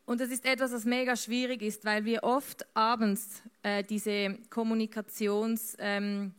Und 0.06 0.20
das 0.20 0.32
ist 0.32 0.46
etwas, 0.46 0.74
was 0.74 0.84
mega 0.84 1.16
schwierig 1.16 1.62
ist, 1.62 1.86
weil 1.86 2.04
wir 2.04 2.26
oft 2.26 2.66
abends 2.76 3.42
äh, 3.64 3.86
diese 3.86 4.38
Kommunikationszeiten 4.50 6.34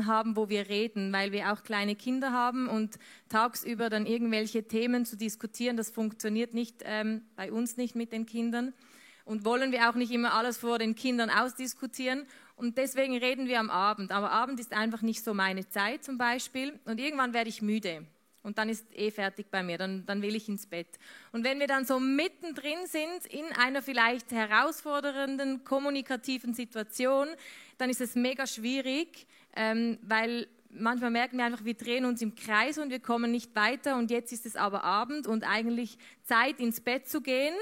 ähm, 0.00 0.06
haben, 0.06 0.34
wo 0.34 0.48
wir 0.48 0.68
reden, 0.68 1.12
weil 1.12 1.30
wir 1.30 1.52
auch 1.52 1.62
kleine 1.62 1.94
Kinder 1.94 2.32
haben 2.32 2.66
und 2.66 2.98
tagsüber 3.28 3.88
dann 3.88 4.04
irgendwelche 4.04 4.66
Themen 4.66 5.06
zu 5.06 5.16
diskutieren, 5.16 5.76
das 5.76 5.90
funktioniert 5.90 6.52
nicht 6.52 6.82
ähm, 6.84 7.22
bei 7.36 7.52
uns 7.52 7.76
nicht 7.76 7.94
mit 7.94 8.10
den 8.10 8.26
Kindern 8.26 8.74
und 9.24 9.44
wollen 9.44 9.70
wir 9.70 9.88
auch 9.88 9.94
nicht 9.94 10.10
immer 10.10 10.34
alles 10.34 10.56
vor 10.56 10.78
den 10.80 10.96
Kindern 10.96 11.30
ausdiskutieren. 11.30 12.26
Und 12.56 12.78
deswegen 12.78 13.16
reden 13.16 13.46
wir 13.46 13.60
am 13.60 13.70
Abend. 13.70 14.10
Aber 14.10 14.30
Abend 14.30 14.58
ist 14.58 14.72
einfach 14.72 15.02
nicht 15.02 15.22
so 15.22 15.34
meine 15.34 15.68
Zeit 15.68 16.02
zum 16.02 16.16
Beispiel. 16.18 16.78
Und 16.86 16.98
irgendwann 16.98 17.34
werde 17.34 17.50
ich 17.50 17.62
müde. 17.62 18.06
Und 18.42 18.58
dann 18.58 18.68
ist 18.68 18.86
eh 18.94 19.10
fertig 19.10 19.46
bei 19.50 19.64
mir, 19.64 19.76
dann, 19.76 20.06
dann 20.06 20.22
will 20.22 20.36
ich 20.36 20.48
ins 20.48 20.66
Bett. 20.66 20.86
Und 21.32 21.42
wenn 21.42 21.58
wir 21.58 21.66
dann 21.66 21.84
so 21.84 21.98
mittendrin 21.98 22.86
sind 22.86 23.26
in 23.28 23.44
einer 23.58 23.82
vielleicht 23.82 24.30
herausfordernden 24.30 25.64
kommunikativen 25.64 26.54
Situation, 26.54 27.26
dann 27.76 27.90
ist 27.90 28.00
es 28.00 28.14
mega 28.14 28.46
schwierig, 28.46 29.26
ähm, 29.56 29.98
weil 30.02 30.46
manchmal 30.70 31.10
merken 31.10 31.38
wir 31.38 31.44
einfach, 31.44 31.64
wir 31.64 31.74
drehen 31.74 32.04
uns 32.04 32.22
im 32.22 32.36
Kreis 32.36 32.78
und 32.78 32.90
wir 32.90 33.00
kommen 33.00 33.32
nicht 33.32 33.56
weiter. 33.56 33.96
Und 33.96 34.12
jetzt 34.12 34.32
ist 34.32 34.46
es 34.46 34.54
aber 34.54 34.84
Abend 34.84 35.26
und 35.26 35.42
eigentlich 35.42 35.98
Zeit 36.22 36.60
ins 36.60 36.80
Bett 36.80 37.08
zu 37.08 37.22
gehen. 37.22 37.54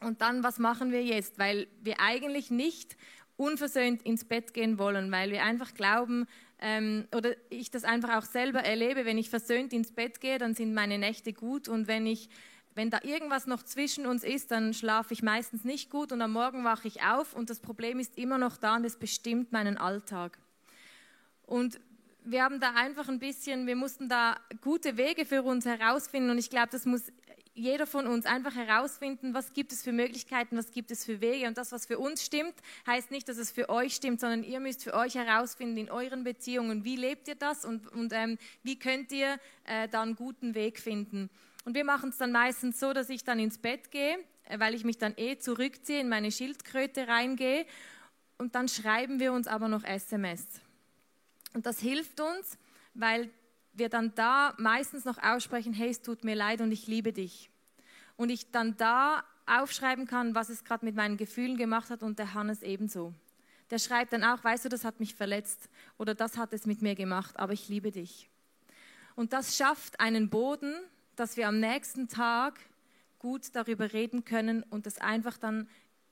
Und 0.00 0.22
dann, 0.22 0.42
was 0.42 0.58
machen 0.58 0.90
wir 0.90 1.04
jetzt? 1.04 1.38
Weil 1.38 1.68
wir 1.82 2.00
eigentlich 2.00 2.50
nicht 2.50 2.96
unversöhnt 3.40 4.02
ins 4.02 4.24
Bett 4.24 4.52
gehen 4.52 4.78
wollen, 4.78 5.10
weil 5.10 5.30
wir 5.30 5.42
einfach 5.42 5.72
glauben, 5.72 6.26
ähm, 6.60 7.06
oder 7.16 7.34
ich 7.48 7.70
das 7.70 7.84
einfach 7.84 8.18
auch 8.18 8.26
selber 8.26 8.60
erlebe, 8.60 9.06
wenn 9.06 9.16
ich 9.16 9.30
versöhnt 9.30 9.72
ins 9.72 9.92
Bett 9.92 10.20
gehe, 10.20 10.36
dann 10.38 10.54
sind 10.54 10.74
meine 10.74 10.98
Nächte 10.98 11.32
gut 11.32 11.66
und 11.66 11.88
wenn 11.88 12.06
ich 12.06 12.28
wenn 12.76 12.88
da 12.88 13.00
irgendwas 13.02 13.48
noch 13.48 13.64
zwischen 13.64 14.06
uns 14.06 14.22
ist, 14.22 14.52
dann 14.52 14.72
schlafe 14.74 15.12
ich 15.12 15.24
meistens 15.24 15.64
nicht 15.64 15.90
gut 15.90 16.12
und 16.12 16.22
am 16.22 16.32
Morgen 16.32 16.62
wache 16.62 16.86
ich 16.86 17.02
auf 17.02 17.34
und 17.34 17.50
das 17.50 17.58
Problem 17.58 17.98
ist 17.98 18.16
immer 18.16 18.38
noch 18.38 18.56
da 18.56 18.76
und 18.76 18.84
es 18.84 18.96
bestimmt 18.96 19.50
meinen 19.50 19.76
Alltag. 19.76 20.38
Und 21.46 21.80
wir 22.24 22.44
haben 22.44 22.60
da 22.60 22.74
einfach 22.74 23.08
ein 23.08 23.18
bisschen, 23.18 23.66
wir 23.66 23.74
mussten 23.74 24.08
da 24.08 24.36
gute 24.60 24.96
Wege 24.96 25.26
für 25.26 25.42
uns 25.42 25.66
herausfinden 25.66 26.30
und 26.30 26.38
ich 26.38 26.48
glaube, 26.48 26.68
das 26.70 26.86
muss 26.86 27.02
jeder 27.60 27.86
von 27.86 28.06
uns 28.06 28.26
einfach 28.26 28.54
herausfinden, 28.54 29.34
was 29.34 29.52
gibt 29.52 29.72
es 29.72 29.82
für 29.82 29.92
Möglichkeiten, 29.92 30.56
was 30.56 30.72
gibt 30.72 30.90
es 30.90 31.04
für 31.04 31.20
Wege. 31.20 31.46
Und 31.46 31.58
das, 31.58 31.72
was 31.72 31.86
für 31.86 31.98
uns 31.98 32.24
stimmt, 32.24 32.54
heißt 32.86 33.10
nicht, 33.10 33.28
dass 33.28 33.36
es 33.36 33.50
für 33.50 33.68
euch 33.68 33.94
stimmt, 33.94 34.20
sondern 34.20 34.42
ihr 34.42 34.60
müsst 34.60 34.82
für 34.82 34.94
euch 34.94 35.14
herausfinden 35.14 35.76
in 35.76 35.90
euren 35.90 36.24
Beziehungen, 36.24 36.84
wie 36.84 36.96
lebt 36.96 37.28
ihr 37.28 37.34
das 37.34 37.64
und, 37.64 37.86
und 37.88 38.12
ähm, 38.12 38.38
wie 38.62 38.78
könnt 38.78 39.12
ihr 39.12 39.38
äh, 39.64 39.88
da 39.88 40.02
einen 40.02 40.16
guten 40.16 40.54
Weg 40.54 40.78
finden. 40.78 41.30
Und 41.64 41.74
wir 41.74 41.84
machen 41.84 42.08
es 42.08 42.16
dann 42.16 42.32
meistens 42.32 42.80
so, 42.80 42.92
dass 42.92 43.10
ich 43.10 43.24
dann 43.24 43.38
ins 43.38 43.58
Bett 43.58 43.90
gehe, 43.90 44.18
äh, 44.44 44.58
weil 44.58 44.74
ich 44.74 44.84
mich 44.84 44.98
dann 44.98 45.14
eh 45.16 45.38
zurückziehe, 45.38 46.00
in 46.00 46.08
meine 46.08 46.32
Schildkröte 46.32 47.08
reingehe. 47.08 47.66
Und 48.38 48.54
dann 48.54 48.68
schreiben 48.68 49.20
wir 49.20 49.32
uns 49.34 49.46
aber 49.46 49.68
noch 49.68 49.84
SMS. 49.84 50.46
Und 51.52 51.66
das 51.66 51.78
hilft 51.78 52.20
uns, 52.20 52.56
weil 52.94 53.28
wir 53.72 53.88
dann 53.88 54.14
da 54.14 54.54
meistens 54.58 55.04
noch 55.04 55.18
aussprechen, 55.18 55.72
hey, 55.72 55.90
es 55.90 56.00
tut 56.00 56.24
mir 56.24 56.34
leid 56.34 56.60
und 56.60 56.72
ich 56.72 56.86
liebe 56.86 57.12
dich. 57.12 57.49
Und 58.20 58.28
ich 58.28 58.50
dann 58.50 58.76
da 58.76 59.24
aufschreiben 59.46 60.06
kann, 60.06 60.34
was 60.34 60.50
es 60.50 60.62
gerade 60.62 60.84
mit 60.84 60.94
meinen 60.94 61.16
Gefühlen 61.16 61.56
gemacht 61.56 61.88
hat 61.88 62.02
und 62.02 62.18
der 62.18 62.34
Hannes 62.34 62.62
ebenso. 62.62 63.14
Der 63.70 63.78
schreibt 63.78 64.12
dann 64.12 64.24
auch, 64.24 64.44
weißt 64.44 64.66
du, 64.66 64.68
das 64.68 64.84
hat 64.84 65.00
mich 65.00 65.14
verletzt 65.14 65.70
oder 65.96 66.14
das 66.14 66.36
hat 66.36 66.52
es 66.52 66.66
mit 66.66 66.82
mir 66.82 66.94
gemacht, 66.94 67.38
aber 67.38 67.54
ich 67.54 67.70
liebe 67.70 67.90
dich. 67.90 68.28
Und 69.16 69.32
das 69.32 69.56
schafft 69.56 70.00
einen 70.00 70.28
Boden, 70.28 70.74
dass 71.16 71.38
wir 71.38 71.48
am 71.48 71.60
nächsten 71.60 72.08
Tag 72.08 72.60
gut 73.18 73.54
darüber 73.54 73.94
reden 73.94 74.22
können 74.26 74.64
und 74.64 74.84
das 74.84 74.98
einfach 74.98 75.38
dann 75.38 75.66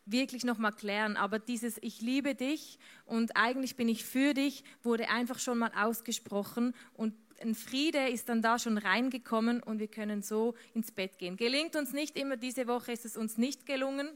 wirklich 0.06 0.44
nochmal 0.44 0.72
klären. 0.72 1.18
Aber 1.18 1.38
dieses 1.38 1.76
Ich 1.82 2.00
liebe 2.00 2.34
dich 2.34 2.78
und 3.04 3.36
eigentlich 3.36 3.76
bin 3.76 3.86
ich 3.86 4.06
für 4.06 4.32
dich 4.32 4.64
wurde 4.82 5.10
einfach 5.10 5.38
schon 5.38 5.58
mal 5.58 5.72
ausgesprochen 5.76 6.74
und 6.94 7.12
ein 7.40 7.54
Friede 7.54 8.08
ist 8.08 8.28
dann 8.28 8.42
da 8.42 8.58
schon 8.58 8.78
reingekommen 8.78 9.62
und 9.62 9.78
wir 9.78 9.88
können 9.88 10.22
so 10.22 10.54
ins 10.74 10.90
Bett 10.90 11.18
gehen. 11.18 11.36
Gelingt 11.36 11.76
uns 11.76 11.92
nicht 11.92 12.16
immer, 12.16 12.36
diese 12.36 12.66
Woche 12.66 12.92
ist 12.92 13.04
es 13.04 13.16
uns 13.16 13.38
nicht 13.38 13.66
gelungen. 13.66 14.10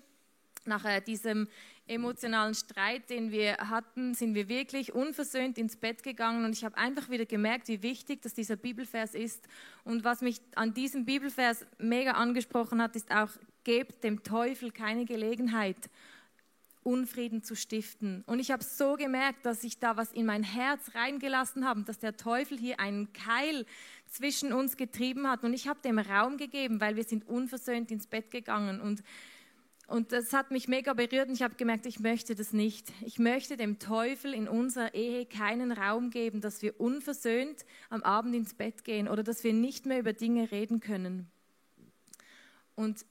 Nach 0.65 0.85
äh, 0.85 1.01
diesem 1.01 1.49
emotionalen 1.89 2.55
Streit, 2.55 3.11
den 3.11 3.33
wir 3.33 3.57
hatten, 3.57 4.15
sind 4.15 4.35
wir 4.35 4.49
wirklich 4.49 4.93
unversöhnt 4.93 5.59
ins 5.59 5.77
Bett 5.77 6.05
gegangen 6.05 6.45
und 6.45 6.53
ich 6.53 6.65
habe 6.65 6.77
einfach 6.77 7.11
wieder 7.11 7.27
gemerkt, 7.27 7.67
wie 7.67 7.83
wichtig 7.83 8.23
dass 8.23 8.35
dieser 8.35 8.57
Bibelvers 8.57 9.15
ist. 9.15 9.49
Und 9.83 10.05
was 10.05 10.21
mich 10.21 10.41
an 10.55 10.73
diesem 10.73 11.05
Bibelvers 11.05 11.67
mega 11.79 12.13
angesprochen 12.13 12.81
hat, 12.81 12.95
ist 12.95 13.11
auch, 13.11 13.31
gebt 13.65 14.05
dem 14.05 14.23
Teufel 14.23 14.71
keine 14.71 15.05
Gelegenheit. 15.05 15.91
Unfrieden 16.85 17.43
zu 17.43 17.55
stiften. 17.55 18.25
Und 18.27 18.41
ich 18.41 18.51
habe 18.51 18.65
so 18.65 18.97
gemerkt, 18.97 19.47
dass 19.47 19.63
ich 19.65 19.79
da 19.79 19.97
was 19.97 20.13
in 20.13 20.27
mein 20.27 20.43
Herz 20.43 20.95
reingelassen 20.95 21.65
habe, 21.65 21.83
dass 21.83 21.99
der 21.99 22.17
Teufel 22.17 22.59
hier 22.59 22.81
einen 22.81 23.13
Keil 23.13 23.67
zwischen 24.07 24.53
uns 24.53 24.77
getrieben 24.77 25.29
hat. 25.29 25.45
Und 25.45 25.55
ich 25.55 25.69
habe 25.69 25.81
dem 25.81 25.99
Raum 25.99 26.37
gegeben, 26.37 26.81
weil 26.81 26.97
wir 26.97 27.05
sind 27.05 27.29
unversöhnt 27.29 27.91
ins 27.91 28.07
Bett 28.07 28.31
gegangen. 28.31 28.81
Und, 28.81 29.03
und 29.87 30.13
das 30.13 30.33
hat 30.33 30.51
mich 30.51 30.69
mega 30.69 30.93
berührt 30.93 31.29
und 31.29 31.35
ich 31.35 31.43
habe 31.43 31.55
gemerkt, 31.55 31.87
ich 31.87 32.01
möchte 32.01 32.35
das 32.35 32.53
nicht. 32.53 32.93
Ich 33.03 33.19
möchte 33.19 33.57
dem 33.57 33.79
Teufel 33.79 34.35
in 34.35 34.49
unserer 34.49 34.95
Ehe 34.95 35.25
keinen 35.25 35.73
Raum 35.73 36.11
geben, 36.11 36.41
dass 36.41 36.63
wir 36.63 36.81
unversöhnt 36.81 37.65
am 37.91 38.03
Abend 38.03 38.35
ins 38.35 38.55
Bett 38.55 38.85
gehen 38.85 39.09
oder 39.09 39.23
dass 39.23 39.45
wir 39.45 39.53
nicht 39.53 39.87
mehr 39.87 40.01
über 40.01 40.13
Dinge 40.13 40.51
reden 40.51 40.81
können. 40.81 41.31
Und 42.75 43.05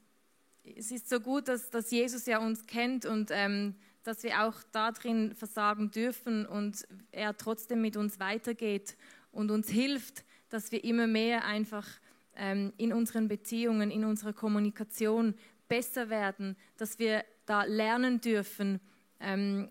es 0.78 0.92
ist 0.92 1.10
so 1.10 1.20
gut, 1.20 1.48
dass, 1.48 1.70
dass 1.70 1.92
Jesus 1.92 2.26
ja 2.26 2.40
uns 2.40 2.66
kennt 2.66 3.06
und 3.06 3.30
ähm, 3.32 3.76
dass 4.04 4.24
wir 4.24 4.44
auch 4.44 4.56
darin 4.72 5.36
versagen 5.36 5.92
dürfen 5.92 6.46
und 6.46 6.88
er 7.12 7.38
trotzdem 7.38 7.82
mit 7.82 7.98
uns 7.98 8.20
weitergeht 8.20 8.98
und 9.32 9.52
uns 9.52 9.70
hilft, 9.70 10.24
dass 10.50 10.72
wir 10.72 10.84
immer 10.84 11.08
mehr 11.08 11.46
einfach 11.46 11.88
ähm, 12.36 12.74
in 12.78 12.94
unseren 12.94 13.28
Beziehungen, 13.28 13.92
in 13.92 14.06
unserer 14.06 14.34
Kommunikation 14.34 15.36
besser 15.68 16.10
werden, 16.10 16.58
dass 16.78 17.00
wir 17.00 17.24
da 17.46 17.64
lernen 17.64 18.22
dürfen 18.22 18.80
ähm, 19.20 19.70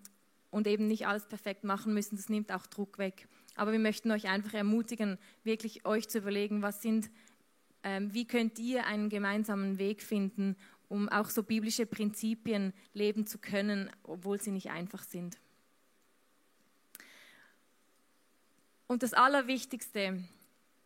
und 0.49 0.67
eben 0.67 0.87
nicht 0.87 1.07
alles 1.07 1.27
perfekt 1.27 1.63
machen 1.63 1.93
müssen. 1.93 2.15
Das 2.15 2.29
nimmt 2.29 2.51
auch 2.51 2.65
Druck 2.67 2.97
weg. 2.97 3.27
Aber 3.55 3.71
wir 3.71 3.79
möchten 3.79 4.11
euch 4.11 4.27
einfach 4.27 4.53
ermutigen, 4.53 5.17
wirklich 5.43 5.85
euch 5.85 6.07
zu 6.07 6.19
überlegen, 6.19 6.61
was 6.61 6.81
sind, 6.81 7.09
ähm, 7.83 8.13
wie 8.13 8.25
könnt 8.25 8.57
ihr 8.59 8.85
einen 8.85 9.09
gemeinsamen 9.09 9.77
Weg 9.77 10.01
finden, 10.01 10.55
um 10.91 11.07
auch 11.07 11.29
so 11.29 11.41
biblische 11.41 11.85
Prinzipien 11.85 12.73
leben 12.93 13.25
zu 13.25 13.37
können, 13.37 13.89
obwohl 14.03 14.41
sie 14.41 14.51
nicht 14.51 14.71
einfach 14.71 15.03
sind. 15.03 15.37
Und 18.87 19.01
das 19.01 19.13
Allerwichtigste 19.13 20.21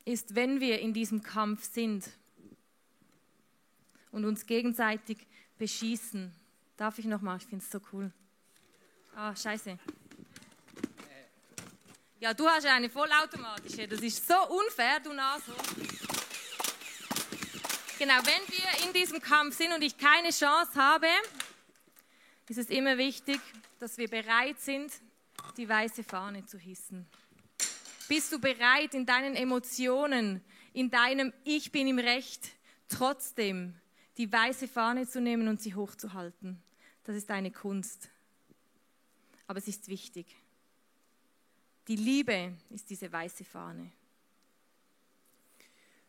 ist, 0.06 0.36
wenn 0.36 0.60
wir 0.60 0.80
in 0.80 0.94
diesem 0.94 1.24
Kampf 1.24 1.63
sind 1.63 2.08
und 4.12 4.26
uns 4.26 4.46
gegenseitig 4.46 5.26
beschießen. 5.58 6.32
Darf 6.78 7.00
ich 7.00 7.06
nochmal? 7.06 7.38
Ich 7.38 7.48
finde 7.48 7.65
es 7.65 7.72
so 7.72 7.80
cool. 7.91 8.12
Ah, 9.15 9.36
scheiße. 9.36 9.80
Ja, 12.20 12.32
du 12.36 12.48
hast 12.48 12.68
eine 12.68 12.91
vollautomatische. 12.91 13.88
Das 13.88 14.02
ist 14.02 14.28
so 14.28 14.36
unfair, 14.50 15.00
du 15.00 15.13
Nase. 15.13 15.52
Genau, 17.97 18.15
wenn 18.25 18.53
wir 18.53 18.88
in 18.88 18.93
diesem 18.93 19.21
Kampf 19.21 19.55
sind 19.55 19.71
und 19.71 19.81
ich 19.81 19.97
keine 19.97 20.31
Chance 20.31 20.75
habe, 20.75 21.08
ist 22.49 22.58
es 22.58 22.69
immer 22.69 22.97
wichtig, 22.97 23.39
dass 23.79 23.97
wir 23.97 24.10
bereit 24.10 24.60
sind, 24.60 24.91
die 25.55 25.69
weiße 25.69 26.03
Fahne 26.03 26.45
zu 26.45 26.58
hissen. 26.58 27.08
Bist 28.10 28.34
du 28.34 28.39
bereit, 28.39 28.93
in 28.93 29.05
deinen 29.05 29.36
Emotionen, 29.36 30.43
in 30.73 30.91
deinem 30.91 31.31
Ich 31.45 31.71
bin 31.71 31.88
im 31.88 31.97
Recht, 31.97 32.49
trotzdem 32.89 33.79
die 34.17 34.29
weiße 34.29 34.67
Fahne 34.67 35.08
zu 35.08 35.21
nehmen 35.21 35.47
und 35.47 35.62
sie 35.62 35.73
hochzuhalten? 35.73 36.62
Das 37.05 37.15
ist 37.15 37.31
eine 37.31 37.51
Kunst. 37.51 38.10
Aber 39.47 39.60
es 39.60 39.69
ist 39.69 39.88
wichtig. 39.88 40.36
Die 41.88 41.95
Liebe 41.95 42.58
ist 42.69 42.89
diese 42.89 43.10
weiße 43.10 43.45
Fahne. 43.45 43.89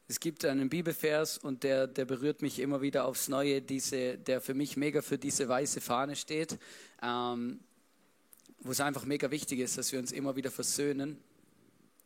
Es 0.08 0.20
gibt 0.20 0.44
einen 0.44 0.68
Bibelvers 0.68 1.36
und 1.36 1.64
der, 1.64 1.88
der 1.88 2.04
berührt 2.04 2.40
mich 2.40 2.60
immer 2.60 2.80
wieder 2.80 3.06
aufs 3.06 3.26
Neue, 3.26 3.60
diese, 3.60 4.16
der 4.16 4.40
für 4.40 4.54
mich 4.54 4.76
mega 4.76 5.02
für 5.02 5.18
diese 5.18 5.48
weiße 5.48 5.80
Fahne 5.80 6.14
steht, 6.14 6.58
ähm, 7.02 7.58
wo 8.60 8.70
es 8.70 8.80
einfach 8.80 9.04
mega 9.04 9.32
wichtig 9.32 9.58
ist, 9.58 9.78
dass 9.78 9.90
wir 9.90 9.98
uns 9.98 10.12
immer 10.12 10.36
wieder 10.36 10.52
versöhnen. 10.52 11.18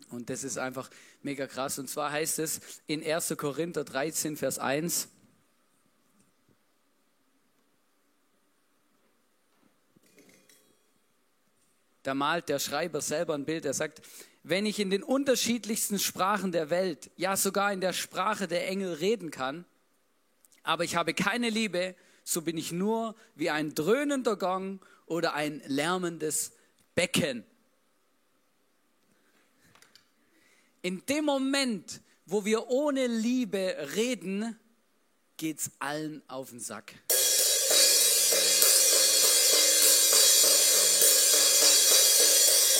Und 0.08 0.30
das 0.30 0.44
ist 0.44 0.56
einfach 0.56 0.88
mega 1.22 1.46
krass. 1.46 1.78
Und 1.78 1.88
zwar 1.90 2.10
heißt 2.10 2.38
es 2.38 2.60
in 2.86 3.04
1. 3.04 3.34
Korinther 3.36 3.84
13, 3.84 4.38
Vers 4.38 4.58
1, 4.58 5.08
da 12.02 12.14
malt 12.14 12.48
der 12.48 12.58
Schreiber 12.60 13.02
selber 13.02 13.34
ein 13.34 13.44
Bild. 13.44 13.66
Er 13.66 13.74
sagt, 13.74 14.00
wenn 14.42 14.66
ich 14.66 14.78
in 14.78 14.90
den 14.90 15.02
unterschiedlichsten 15.02 15.98
Sprachen 15.98 16.52
der 16.52 16.70
Welt, 16.70 17.10
ja 17.16 17.36
sogar 17.36 17.72
in 17.72 17.80
der 17.80 17.92
Sprache 17.92 18.48
der 18.48 18.68
Engel 18.68 18.94
reden 18.94 19.30
kann, 19.30 19.64
aber 20.62 20.84
ich 20.84 20.96
habe 20.96 21.14
keine 21.14 21.50
Liebe, 21.50 21.94
so 22.24 22.42
bin 22.42 22.56
ich 22.56 22.72
nur 22.72 23.14
wie 23.34 23.50
ein 23.50 23.74
dröhnender 23.74 24.36
Gong 24.36 24.80
oder 25.06 25.34
ein 25.34 25.62
lärmendes 25.66 26.52
Becken. 26.94 27.44
In 30.82 31.04
dem 31.06 31.24
Moment, 31.24 32.00
wo 32.24 32.44
wir 32.44 32.68
ohne 32.68 33.06
Liebe 33.06 33.76
reden, 33.94 34.58
geht 35.36 35.58
es 35.58 35.70
allen 35.78 36.22
auf 36.28 36.50
den 36.50 36.60
Sack. 36.60 36.94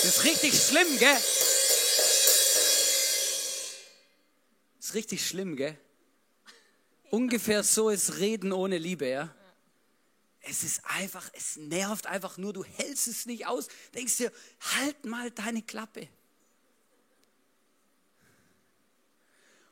Das 0.03 0.17
ist 0.17 0.23
richtig 0.23 0.53
schlimm, 0.53 0.97
gell? 0.97 1.17
Ist 4.91 4.95
richtig 4.95 5.25
schlimm, 5.25 5.55
gell? 5.55 5.77
Ungefähr 7.09 7.63
so 7.63 7.89
ist 7.89 8.19
Reden 8.19 8.51
ohne 8.51 8.77
Liebe, 8.77 9.07
ja? 9.07 9.33
Es 10.41 10.63
ist 10.63 10.81
einfach, 10.85 11.29
es 11.33 11.55
nervt 11.55 12.07
einfach 12.07 12.37
nur, 12.37 12.51
du 12.51 12.63
hältst 12.63 13.07
es 13.07 13.25
nicht 13.25 13.45
aus. 13.45 13.67
Denkst 13.93 14.17
dir, 14.17 14.31
halt 14.75 15.05
mal 15.05 15.29
deine 15.31 15.61
Klappe. 15.61 16.07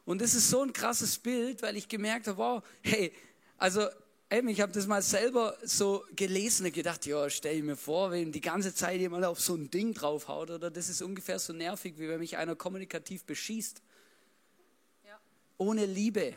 Und 0.05 0.21
das 0.21 0.35
ist 0.35 0.49
so 0.49 0.61
ein 0.61 0.73
krasses 0.73 1.17
Bild, 1.17 1.61
weil 1.61 1.75
ich 1.75 1.87
gemerkt 1.87 2.27
habe, 2.27 2.37
wow, 2.37 2.63
hey, 2.81 3.13
also 3.57 3.87
Ey, 4.31 4.47
ich 4.51 4.61
habe 4.61 4.71
das 4.71 4.85
mal 4.85 5.01
selber 5.01 5.57
so 5.63 6.05
gelesen 6.15 6.67
und 6.67 6.71
gedacht, 6.71 7.03
ja, 7.07 7.27
stell 7.31 7.57
ich 7.57 7.63
mir 7.63 7.75
vor, 7.75 8.11
wenn 8.11 8.31
die 8.31 8.41
ganze 8.41 8.75
Zeit 8.75 8.99
jemand 8.99 9.25
auf 9.25 9.39
so 9.39 9.55
ein 9.55 9.71
Ding 9.71 9.95
draufhaut, 9.95 10.51
oder 10.51 10.69
das 10.69 10.87
ist 10.87 11.01
ungefähr 11.01 11.39
so 11.39 11.51
nervig, 11.51 11.95
wie 11.97 12.07
wenn 12.07 12.19
mich 12.19 12.37
einer 12.37 12.55
kommunikativ 12.55 13.23
beschießt. 13.23 13.81
Ohne 15.59 15.85
Liebe. 15.85 16.33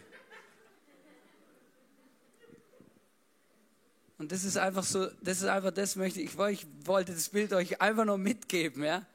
Und 4.19 4.31
das 4.31 4.45
ist 4.45 4.59
einfach 4.59 4.85
so, 4.85 5.07
das 5.23 5.39
ist 5.39 5.49
einfach 5.49 5.71
das 5.71 5.97
möchte 5.97 6.21
ich, 6.21 6.39
ich 6.39 6.67
wollte 6.85 7.15
das 7.15 7.31
Bild 7.31 7.55
euch 7.55 7.81
einfach 7.81 8.05
nur 8.05 8.19
mitgeben, 8.19 8.85
ja. 8.85 9.07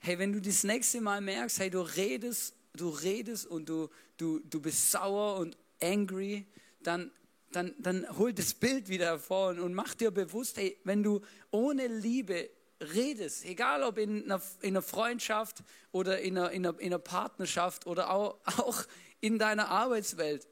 Hey, 0.00 0.18
wenn 0.18 0.32
du 0.32 0.40
das 0.40 0.64
nächste 0.64 1.00
Mal 1.00 1.20
merkst, 1.20 1.60
hey, 1.60 1.70
du 1.70 1.82
redest, 1.82 2.54
du 2.74 2.88
redest 2.88 3.46
und 3.46 3.68
du, 3.68 3.88
du, 4.16 4.40
du 4.40 4.60
bist 4.60 4.90
sauer 4.90 5.36
und 5.36 5.56
angry, 5.80 6.44
dann 6.82 7.12
dann, 7.52 7.74
dann 7.78 8.06
hol 8.16 8.32
das 8.32 8.54
Bild 8.54 8.88
wieder 8.88 9.06
hervor 9.06 9.50
und, 9.50 9.60
und 9.60 9.74
mach 9.74 9.94
dir 9.94 10.10
bewusst, 10.10 10.56
hey, 10.56 10.78
wenn 10.84 11.02
du 11.02 11.20
ohne 11.50 11.86
Liebe 11.86 12.50
redest, 12.80 13.44
egal 13.44 13.82
ob 13.82 13.98
in 13.98 14.24
einer, 14.24 14.40
in 14.60 14.70
einer 14.70 14.82
Freundschaft 14.82 15.62
oder 15.92 16.20
in 16.20 16.38
einer, 16.38 16.50
in, 16.50 16.66
einer, 16.66 16.78
in 16.78 16.86
einer 16.86 16.98
Partnerschaft 16.98 17.86
oder 17.86 18.10
auch, 18.14 18.38
auch 18.44 18.84
in 19.20 19.38
deiner 19.38 19.68
Arbeitswelt, 19.68 20.46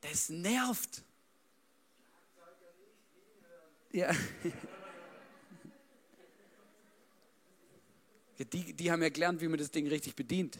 das 0.00 0.28
nervt. 0.28 1.02
Ja. 3.92 4.10
Die, 8.52 8.72
die 8.72 8.90
haben 8.90 9.00
ja 9.00 9.10
gelernt, 9.10 9.40
wie 9.40 9.46
man 9.46 9.58
das 9.58 9.70
Ding 9.70 9.86
richtig 9.86 10.16
bedient. 10.16 10.58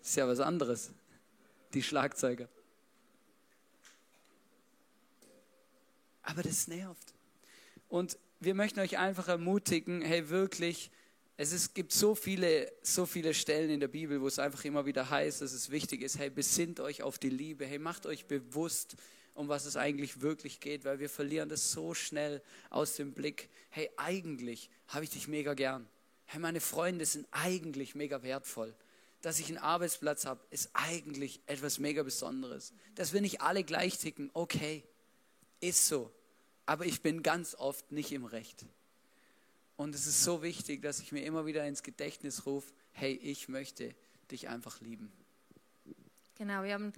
Das 0.00 0.10
ist 0.10 0.16
ja 0.16 0.28
was 0.28 0.38
anderes. 0.38 0.90
Die 1.72 1.82
Schlagzeuger. 1.82 2.46
Aber 6.22 6.42
das 6.42 6.68
nervt. 6.68 7.14
Und 7.88 8.18
wir 8.40 8.54
möchten 8.54 8.80
euch 8.80 8.98
einfach 8.98 9.28
ermutigen, 9.28 10.02
hey, 10.02 10.28
wirklich, 10.28 10.90
es 11.36 11.52
ist, 11.52 11.74
gibt 11.74 11.92
so 11.92 12.14
viele, 12.14 12.72
so 12.82 13.04
viele 13.06 13.34
Stellen 13.34 13.70
in 13.70 13.80
der 13.80 13.88
Bibel, 13.88 14.20
wo 14.20 14.26
es 14.26 14.38
einfach 14.38 14.64
immer 14.64 14.86
wieder 14.86 15.10
heißt, 15.10 15.42
dass 15.42 15.52
es 15.52 15.70
wichtig 15.70 16.02
ist, 16.02 16.18
hey, 16.18 16.30
besinnt 16.30 16.80
euch 16.80 17.02
auf 17.02 17.18
die 17.18 17.30
Liebe, 17.30 17.66
hey, 17.66 17.78
macht 17.78 18.06
euch 18.06 18.26
bewusst, 18.26 18.96
um 19.34 19.48
was 19.48 19.66
es 19.66 19.76
eigentlich 19.76 20.22
wirklich 20.22 20.60
geht, 20.60 20.84
weil 20.84 20.98
wir 20.98 21.10
verlieren 21.10 21.48
das 21.48 21.70
so 21.70 21.92
schnell 21.92 22.42
aus 22.70 22.96
dem 22.96 23.12
Blick. 23.12 23.50
Hey, 23.68 23.90
eigentlich 23.96 24.70
habe 24.88 25.04
ich 25.04 25.10
dich 25.10 25.28
mega 25.28 25.52
gern. 25.52 25.86
Hey, 26.24 26.40
meine 26.40 26.60
Freunde 26.60 27.04
sind 27.04 27.26
eigentlich 27.32 27.94
mega 27.94 28.22
wertvoll. 28.22 28.74
Dass 29.20 29.38
ich 29.38 29.48
einen 29.48 29.58
Arbeitsplatz 29.58 30.24
habe, 30.24 30.40
ist 30.50 30.70
eigentlich 30.72 31.40
etwas 31.46 31.78
mega 31.78 32.02
Besonderes. 32.02 32.72
Dass 32.94 33.12
wir 33.12 33.20
nicht 33.20 33.42
alle 33.42 33.62
gleich 33.62 33.98
ticken, 33.98 34.30
okay, 34.32 34.84
ist 35.60 35.86
so 35.86 36.10
aber 36.66 36.84
ich 36.84 37.00
bin 37.00 37.22
ganz 37.22 37.54
oft 37.54 37.92
nicht 37.92 38.12
im 38.12 38.24
Recht. 38.24 38.66
Und 39.76 39.94
es 39.94 40.06
ist 40.06 40.24
so 40.24 40.42
wichtig, 40.42 40.82
dass 40.82 41.00
ich 41.00 41.12
mir 41.12 41.24
immer 41.24 41.46
wieder 41.46 41.66
ins 41.66 41.82
Gedächtnis 41.82 42.46
rufe, 42.46 42.72
hey, 42.92 43.12
ich 43.12 43.48
möchte 43.48 43.94
dich 44.30 44.48
einfach 44.48 44.80
lieben. 44.80 45.12
Genau, 46.36 46.62
wir 46.62 46.74
haben 46.74 46.92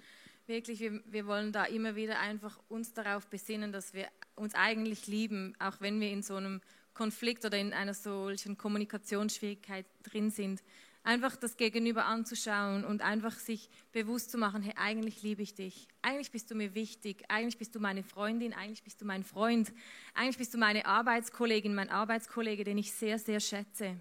wirklich, 0.47 0.81
wir, 0.81 1.03
wir 1.07 1.27
wollen 1.27 1.53
da 1.53 1.65
immer 1.65 1.97
wieder 1.97 2.21
einfach 2.21 2.59
uns 2.69 2.93
darauf 2.93 3.27
besinnen, 3.27 3.73
dass 3.73 3.95
wir 3.95 4.09
uns 4.37 4.55
eigentlich 4.55 5.07
lieben, 5.07 5.55
auch 5.59 5.81
wenn 5.81 6.01
wir 6.01 6.11
in 6.11 6.23
so 6.23 6.37
einem 6.37 6.61
Konflikt 6.95 7.45
oder 7.45 7.59
in 7.59 7.73
einer 7.73 7.95
solchen 7.95 8.57
Kommunikationsschwierigkeit 8.57 9.87
drin 10.03 10.31
sind 10.31 10.63
einfach 11.09 11.37
das 11.37 11.57
Gegenüber 11.57 12.05
anzuschauen 12.05 12.85
und 12.85 13.01
einfach 13.01 13.33
sich 13.39 13.71
bewusst 13.93 14.31
zu 14.31 14.37
machen, 14.37 14.61
hey, 14.61 14.75
eigentlich 14.77 15.23
liebe 15.23 15.41
ich 15.41 15.55
dich, 15.55 15.89
eigentlich 16.03 16.31
bist 16.31 16.51
du 16.51 16.55
mir 16.55 16.75
wichtig, 16.75 17.25
eigentlich 17.29 17.57
bist 17.57 17.75
du 17.75 17.81
meine 17.81 18.03
Freundin, 18.03 18.53
eigentlich 18.53 18.83
bist 18.83 19.01
du 19.01 19.07
mein 19.07 19.25
Freund, 19.25 19.73
eigentlich 20.13 20.37
bist 20.37 20.53
du 20.53 20.59
meine 20.59 20.85
Arbeitskollegin, 20.85 21.75
mein 21.75 21.89
Arbeitskollege, 21.89 22.63
den 22.63 22.77
ich 22.77 22.93
sehr, 22.93 23.19
sehr 23.19 23.41
schätze. 23.41 23.97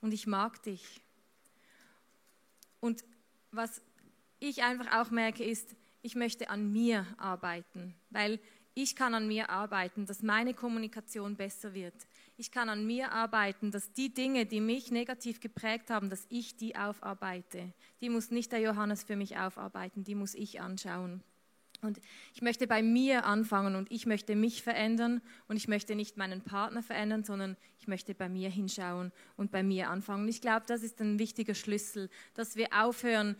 Und 0.00 0.14
ich 0.14 0.28
mag 0.28 0.62
dich. 0.62 1.02
Und 2.78 3.02
was 3.50 3.82
ich 4.38 4.62
einfach 4.62 5.00
auch 5.00 5.10
merke, 5.10 5.42
ist, 5.42 5.74
ich 6.02 6.14
möchte 6.14 6.50
an 6.50 6.70
mir 6.70 7.04
arbeiten, 7.18 7.96
weil 8.10 8.38
ich 8.74 8.94
kann 8.94 9.14
an 9.14 9.26
mir 9.26 9.50
arbeiten, 9.50 10.06
dass 10.06 10.22
meine 10.22 10.54
Kommunikation 10.54 11.34
besser 11.34 11.74
wird. 11.74 11.96
Ich 12.36 12.50
kann 12.50 12.68
an 12.68 12.86
mir 12.86 13.12
arbeiten, 13.12 13.70
dass 13.70 13.92
die 13.92 14.12
Dinge, 14.12 14.46
die 14.46 14.60
mich 14.60 14.90
negativ 14.90 15.40
geprägt 15.40 15.90
haben, 15.90 16.08
dass 16.10 16.26
ich 16.28 16.56
die 16.56 16.76
aufarbeite. 16.76 17.72
Die 18.00 18.08
muss 18.08 18.30
nicht 18.30 18.52
der 18.52 18.60
Johannes 18.60 19.04
für 19.04 19.16
mich 19.16 19.36
aufarbeiten, 19.36 20.02
die 20.02 20.14
muss 20.14 20.34
ich 20.34 20.60
anschauen. 20.60 21.22
Und 21.82 22.00
ich 22.32 22.42
möchte 22.42 22.66
bei 22.66 22.82
mir 22.82 23.26
anfangen 23.26 23.74
und 23.74 23.90
ich 23.90 24.06
möchte 24.06 24.36
mich 24.36 24.62
verändern 24.62 25.20
und 25.48 25.56
ich 25.56 25.66
möchte 25.66 25.96
nicht 25.96 26.16
meinen 26.16 26.40
Partner 26.40 26.82
verändern, 26.82 27.24
sondern 27.24 27.56
ich 27.80 27.88
möchte 27.88 28.14
bei 28.14 28.28
mir 28.28 28.48
hinschauen 28.48 29.10
und 29.36 29.50
bei 29.50 29.64
mir 29.64 29.90
anfangen. 29.90 30.28
Ich 30.28 30.40
glaube, 30.40 30.64
das 30.66 30.84
ist 30.84 31.00
ein 31.00 31.18
wichtiger 31.18 31.54
Schlüssel, 31.54 32.08
dass 32.34 32.54
wir 32.54 32.68
aufhören, 32.72 33.36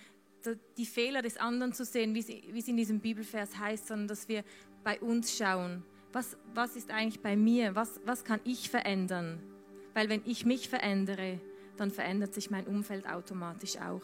die 0.77 0.87
Fehler 0.87 1.23
des 1.23 1.37
anderen 1.37 1.73
zu 1.73 1.85
sehen, 1.85 2.15
wie 2.15 2.59
es 2.59 2.69
in 2.69 2.77
diesem 2.77 2.99
Bibelvers 2.99 3.57
heißt, 3.57 3.87
sondern 3.87 4.09
dass 4.09 4.29
wir 4.29 4.43
bei 4.83 5.01
uns 5.01 5.37
schauen 5.37 5.85
was, 6.12 6.37
was 6.55 6.77
ist 6.77 6.90
eigentlich 6.90 7.20
bei 7.20 7.37
mir, 7.37 7.75
was, 7.75 8.01
was 8.05 8.25
kann 8.25 8.40
ich 8.44 8.70
verändern? 8.70 9.40
Weil 9.94 10.09
wenn 10.09 10.22
ich 10.25 10.44
mich 10.44 10.68
verändere, 10.68 11.40
dann 11.77 11.90
verändert 11.90 12.35
sich 12.35 12.51
mein 12.51 12.66
Umfeld 12.66 13.07
automatisch 13.07 13.77
auch. 13.79 14.03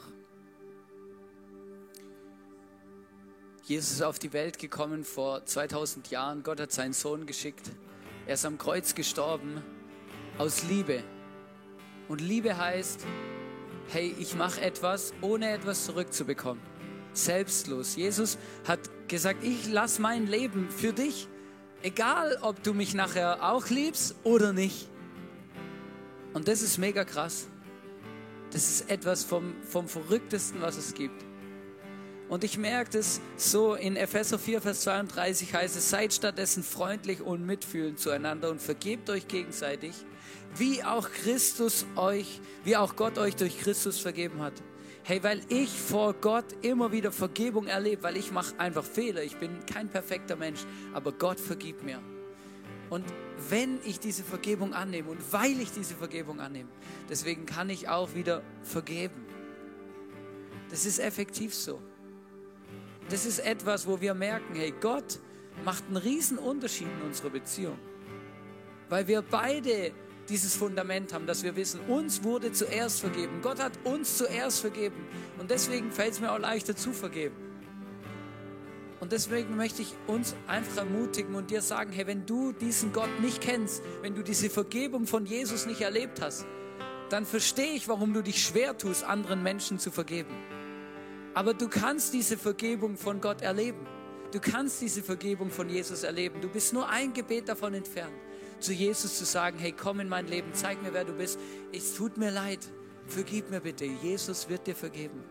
Jesus 3.65 3.93
ist 3.93 4.03
auf 4.03 4.19
die 4.19 4.33
Welt 4.33 4.59
gekommen 4.59 5.05
vor 5.05 5.45
2000 5.45 6.11
Jahren. 6.11 6.43
Gott 6.43 6.59
hat 6.59 6.73
seinen 6.73 6.95
Sohn 6.95 7.27
geschickt. 7.27 7.71
Er 8.27 8.35
ist 8.35 8.47
am 8.47 8.57
Kreuz 8.57 8.95
gestorben 8.95 9.63
aus 10.39 10.63
Liebe. 10.65 11.05
Und 12.09 12.23
Liebe 12.23 12.57
heißt, 12.57 13.05
hey, 13.89 14.15
ich 14.19 14.35
mache 14.37 14.63
etwas, 14.63 15.13
ohne 15.21 15.51
etwas 15.51 15.85
zurückzubekommen. 15.85 16.63
Selbstlos. 17.13 17.97
Jesus 17.97 18.39
hat 18.67 18.81
gesagt, 19.09 19.45
ich 19.45 19.69
lasse 19.69 20.01
mein 20.01 20.27
Leben 20.27 20.71
für 20.71 20.93
dich, 20.95 21.29
egal 21.83 22.39
ob 22.43 22.63
du 22.63 22.75
mich 22.75 22.95
nachher 22.95 23.43
auch 23.43 23.69
liebst 23.69 24.15
oder 24.25 24.53
nicht. 24.53 24.89
Und 26.35 26.49
das 26.49 26.63
ist 26.63 26.79
mega 26.79 27.05
krass. 27.05 27.49
Das 28.51 28.69
ist 28.69 28.91
etwas 28.91 29.25
vom, 29.25 29.55
vom 29.63 29.89
Verrücktesten, 29.89 30.61
was 30.61 30.77
es 30.77 30.95
gibt. 30.95 31.25
Und 32.29 32.45
ich 32.45 32.59
merke 32.59 32.91
das 32.91 33.21
so 33.37 33.75
in 33.75 33.97
Epheser 33.97 34.39
4, 34.39 34.61
Vers 34.61 34.83
32 34.83 35.55
heißt 35.55 35.77
es, 35.77 35.89
seid 35.89 36.13
stattdessen 36.13 36.63
freundlich 36.63 37.23
und 37.23 37.47
mitfühlend 37.47 37.99
zueinander 37.99 38.51
und 38.51 38.61
vergebt 38.61 39.09
euch 39.09 39.29
gegenseitig, 39.29 39.95
wie 40.57 40.85
auch 40.85 41.11
Christus 41.11 41.87
euch, 41.97 42.41
wie 42.65 42.77
auch 42.77 42.97
Gott 42.97 43.17
euch 43.17 43.35
durch 43.35 43.59
Christus 43.59 43.99
vergeben 43.99 44.43
hat. 44.43 44.53
Hey, 45.09 45.23
weil 45.23 45.41
ich 45.49 45.71
vor 45.71 46.13
Gott 46.13 46.45
immer 46.61 46.93
wieder 46.93 47.11
Vergebung 47.11 47.67
erlebe, 47.67 48.03
weil 48.03 48.19
ich 48.19 48.31
mache 48.31 48.61
einfach 48.61 48.85
Fehler. 48.85 49.23
Ich 49.23 49.39
bin 49.39 49.65
kein 49.65 49.89
perfekter 49.89 50.37
Mensch, 50.37 50.61
aber 50.93 51.13
Gott 51.13 51.41
vergibt 51.41 51.83
mir. 51.83 51.99
Und 52.91 53.07
wenn 53.49 53.81
ich 53.87 54.01
diese 54.01 54.23
Vergebung 54.23 54.75
annehme 54.75 55.09
und 55.09 55.33
weil 55.33 55.63
ich 55.63 55.73
diese 55.73 55.95
Vergebung 55.95 56.41
annehme, 56.41 56.69
deswegen 57.09 57.47
kann 57.47 57.71
ich 57.71 57.89
auch 57.89 58.15
wieder 58.15 58.43
vergeben. 58.63 59.25
Das 60.69 60.85
ist 60.85 60.99
effektiv 60.99 61.55
so. 61.55 61.81
Das 63.09 63.25
ist 63.25 63.39
etwas, 63.39 63.87
wo 63.87 64.03
wir 64.03 64.13
merken, 64.13 64.57
hey, 64.57 64.75
Gott 64.79 65.21
macht 65.65 65.85
einen 65.87 65.97
riesen 65.97 66.37
Unterschied 66.37 66.89
in 67.01 67.07
unserer 67.07 67.31
Beziehung. 67.31 67.79
Weil 68.91 69.09
wir 69.09 69.23
beide 69.23 69.93
dieses 70.29 70.55
Fundament 70.55 71.13
haben, 71.13 71.27
dass 71.27 71.43
wir 71.43 71.57
wissen, 71.57 71.81
uns 71.89 72.23
wurde 72.23 72.53
zuerst 72.53 73.01
vergeben. 73.01 73.41
Gott 73.43 73.63
hat 73.63 73.73
uns 73.85 74.17
zuerst 74.19 74.61
vergeben. 74.61 75.07
Und 75.39 75.51
deswegen 75.51 75.91
fällt 75.91 76.13
es 76.13 76.21
mir 76.21 76.33
auch 76.33 76.39
leichter 76.39 76.77
zu 76.77 76.93
vergeben. 76.93 77.37
Und 79.01 79.13
deswegen 79.13 79.57
möchte 79.57 79.83
ich 79.83 79.95
uns 80.07 80.35
einfach 80.47 80.79
ermutigen 80.79 81.35
und 81.35 81.51
dir 81.51 81.63
sagen, 81.63 81.93
hey, 81.93 82.07
wenn 82.07 82.27
du 82.27 82.53
diesen 82.53 82.93
Gott 82.93 83.21
nicht 83.21 83.41
kennst, 83.41 83.83
wenn 84.03 84.15
du 84.15 84.23
diese 84.23 84.51
Vergebung 84.51 85.07
von 85.07 85.25
Jesus 85.25 85.67
nicht 85.67 85.81
erlebt 85.81 86.21
hast, 86.21 86.47
dann 87.09 87.25
verstehe 87.25 87.73
ich, 87.73 87.89
warum 87.89 88.13
du 88.13 88.23
dich 88.23 88.45
schwer 88.45 88.77
tust, 88.77 89.05
anderen 89.05 89.43
Menschen 89.43 89.79
zu 89.79 89.91
vergeben. 89.91 90.35
Aber 91.35 91.55
du 91.55 91.69
kannst 91.69 92.13
diese 92.13 92.37
Vergebung 92.37 92.97
von 92.97 93.21
Gott 93.21 93.43
erleben. 93.43 93.87
Du 94.33 94.41
kannst 94.41 94.83
diese 94.83 95.03
Vergebung 95.03 95.51
von 95.51 95.71
Jesus 95.71 96.03
erleben. 96.03 96.41
Du 96.41 96.49
bist 96.49 96.73
nur 96.73 96.89
ein 96.89 97.13
Gebet 97.13 97.49
davon 97.49 97.75
entfernt, 97.75 98.13
zu 98.61 98.73
Jesus 98.73 99.19
zu 99.19 99.25
sagen, 99.25 99.59
hey, 99.59 99.73
komm 99.73 100.01
in 100.01 100.09
mein 100.09 100.27
Leben, 100.27 100.53
zeig 100.53 100.83
mir, 100.83 100.93
wer 100.93 101.05
du 101.05 101.13
bist. 101.13 101.39
Es 101.73 101.95
tut 101.95 102.17
mir 102.17 102.31
leid, 102.31 102.61
vergib 103.07 103.51
mir 103.51 103.61
bitte. 103.61 103.85
Jesus 103.85 104.49
wird 104.49 104.67
dir 104.67 104.75
vergeben. 104.75 105.23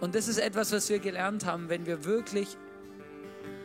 Und 0.00 0.14
das 0.14 0.28
ist 0.28 0.38
etwas, 0.38 0.72
was 0.72 0.88
wir 0.88 0.98
gelernt 0.98 1.44
haben, 1.44 1.68
wenn 1.68 1.86
wir 1.86 2.04
wirklich 2.04 2.56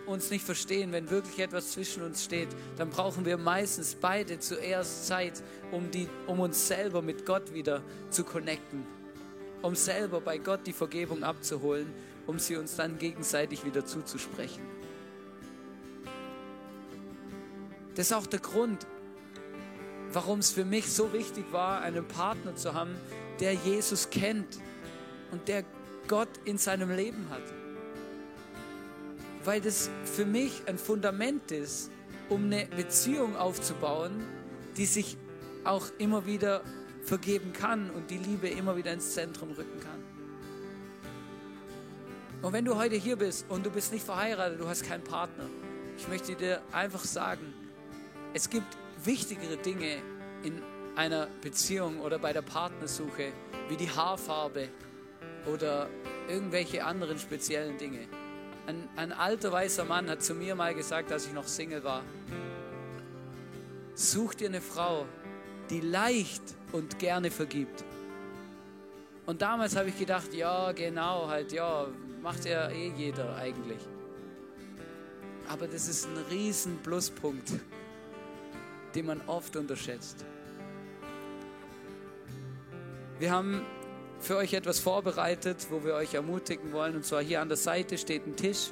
uns 0.05 0.29
nicht 0.29 0.45
verstehen, 0.45 0.91
wenn 0.91 1.09
wirklich 1.09 1.39
etwas 1.39 1.71
zwischen 1.71 2.03
uns 2.03 2.23
steht, 2.23 2.49
dann 2.77 2.89
brauchen 2.89 3.25
wir 3.25 3.37
meistens 3.37 3.95
beide 3.95 4.39
zuerst 4.39 5.07
Zeit, 5.07 5.41
um, 5.71 5.89
die, 5.89 6.07
um 6.27 6.39
uns 6.39 6.67
selber 6.67 7.01
mit 7.01 7.25
Gott 7.25 7.53
wieder 7.53 7.81
zu 8.11 8.23
connecten 8.23 8.85
um 9.65 9.75
selber 9.75 10.21
bei 10.21 10.37
Gott 10.37 10.67
die 10.67 10.73
Vergebung 10.73 11.23
abzuholen, 11.23 11.91
um 12.27 12.37
sie 12.37 12.55
uns 12.55 12.75
dann 12.75 12.99
gegenseitig 12.99 13.65
wieder 13.65 13.83
zuzusprechen. 13.83 14.61
Das 17.95 18.07
ist 18.07 18.13
auch 18.13 18.27
der 18.27 18.39
Grund, 18.39 18.85
warum 20.11 20.39
es 20.39 20.51
für 20.51 20.65
mich 20.65 20.91
so 20.91 21.13
wichtig 21.13 21.45
war, 21.51 21.81
einen 21.81 22.05
Partner 22.05 22.55
zu 22.55 22.73
haben, 22.73 22.95
der 23.39 23.53
Jesus 23.53 24.09
kennt 24.09 24.59
und 25.31 25.47
der 25.47 25.63
Gott 26.07 26.29
in 26.43 26.57
seinem 26.57 26.91
Leben 26.91 27.29
hat. 27.29 27.41
Weil 29.43 29.61
das 29.61 29.89
für 30.03 30.25
mich 30.25 30.63
ein 30.67 30.77
Fundament 30.77 31.51
ist, 31.51 31.89
um 32.29 32.45
eine 32.45 32.65
Beziehung 32.65 33.35
aufzubauen, 33.37 34.23
die 34.77 34.85
sich 34.85 35.17
auch 35.63 35.87
immer 35.97 36.25
wieder 36.25 36.61
vergeben 37.03 37.53
kann 37.53 37.89
und 37.91 38.09
die 38.09 38.17
Liebe 38.17 38.49
immer 38.49 38.75
wieder 38.75 38.91
ins 38.91 39.13
Zentrum 39.13 39.51
rücken 39.51 39.79
kann. 39.79 40.03
Und 42.41 42.51
wenn 42.51 42.65
du 42.65 42.75
heute 42.75 42.95
hier 42.95 43.15
bist 43.15 43.45
und 43.49 43.65
du 43.65 43.69
bist 43.69 43.93
nicht 43.93 44.05
verheiratet, 44.05 44.59
du 44.59 44.67
hast 44.67 44.83
keinen 44.83 45.03
Partner, 45.03 45.45
ich 45.97 46.07
möchte 46.07 46.35
dir 46.35 46.61
einfach 46.71 47.03
sagen, 47.03 47.53
es 48.35 48.49
gibt 48.49 48.67
wichtigere 49.05 49.55
Dinge 49.55 50.03
in 50.43 50.61
einer 50.97 51.27
Beziehung 51.41 52.01
oder 52.01 52.19
bei 52.19 52.33
der 52.33 52.41
Partnersuche, 52.41 53.31
wie 53.69 53.77
die 53.77 53.89
Haarfarbe 53.89 54.67
oder 55.45 55.89
irgendwelche 56.27 56.83
anderen 56.83 57.17
speziellen 57.17 57.77
Dinge. 57.77 58.09
Ein, 58.67 58.89
ein 58.97 59.13
alter 59.13 59.53
weißer 59.53 59.85
Mann 59.85 60.09
hat 60.09 60.21
zu 60.21 60.35
mir 60.35 60.53
mal 60.53 60.75
gesagt, 60.75 61.13
als 61.13 61.27
ich 61.27 61.33
noch 61.33 61.47
Single 61.47 61.85
war, 61.85 62.03
such 63.93 64.33
dir 64.33 64.49
eine 64.49 64.59
Frau, 64.59 65.05
die 65.69 65.79
leicht 65.79 66.43
und 66.73 66.99
gerne 66.99 67.31
vergibt. 67.31 67.85
Und 69.25 69.41
damals 69.41 69.77
habe 69.77 69.87
ich 69.89 69.97
gedacht, 69.97 70.33
ja, 70.33 70.73
genau, 70.73 71.29
halt, 71.29 71.53
ja, 71.53 71.87
macht 72.21 72.43
ja 72.43 72.69
eh 72.69 72.91
jeder 72.97 73.37
eigentlich. 73.37 73.79
Aber 75.47 75.67
das 75.67 75.87
ist 75.87 76.05
ein 76.05 76.17
riesen 76.29 76.79
Pluspunkt, 76.79 77.53
den 78.95 79.05
man 79.05 79.21
oft 79.27 79.55
unterschätzt. 79.55 80.25
Wir 83.19 83.31
haben 83.31 83.65
für 84.19 84.37
euch 84.37 84.53
etwas 84.53 84.79
vorbereitet, 84.79 85.67
wo 85.69 85.83
wir 85.83 85.95
euch 85.95 86.13
ermutigen 86.13 86.73
wollen. 86.73 86.95
Und 86.95 87.05
zwar 87.05 87.21
hier 87.21 87.41
an 87.41 87.47
der 87.47 87.57
Seite 87.57 87.97
steht 87.97 88.25
ein 88.25 88.35
Tisch. 88.35 88.71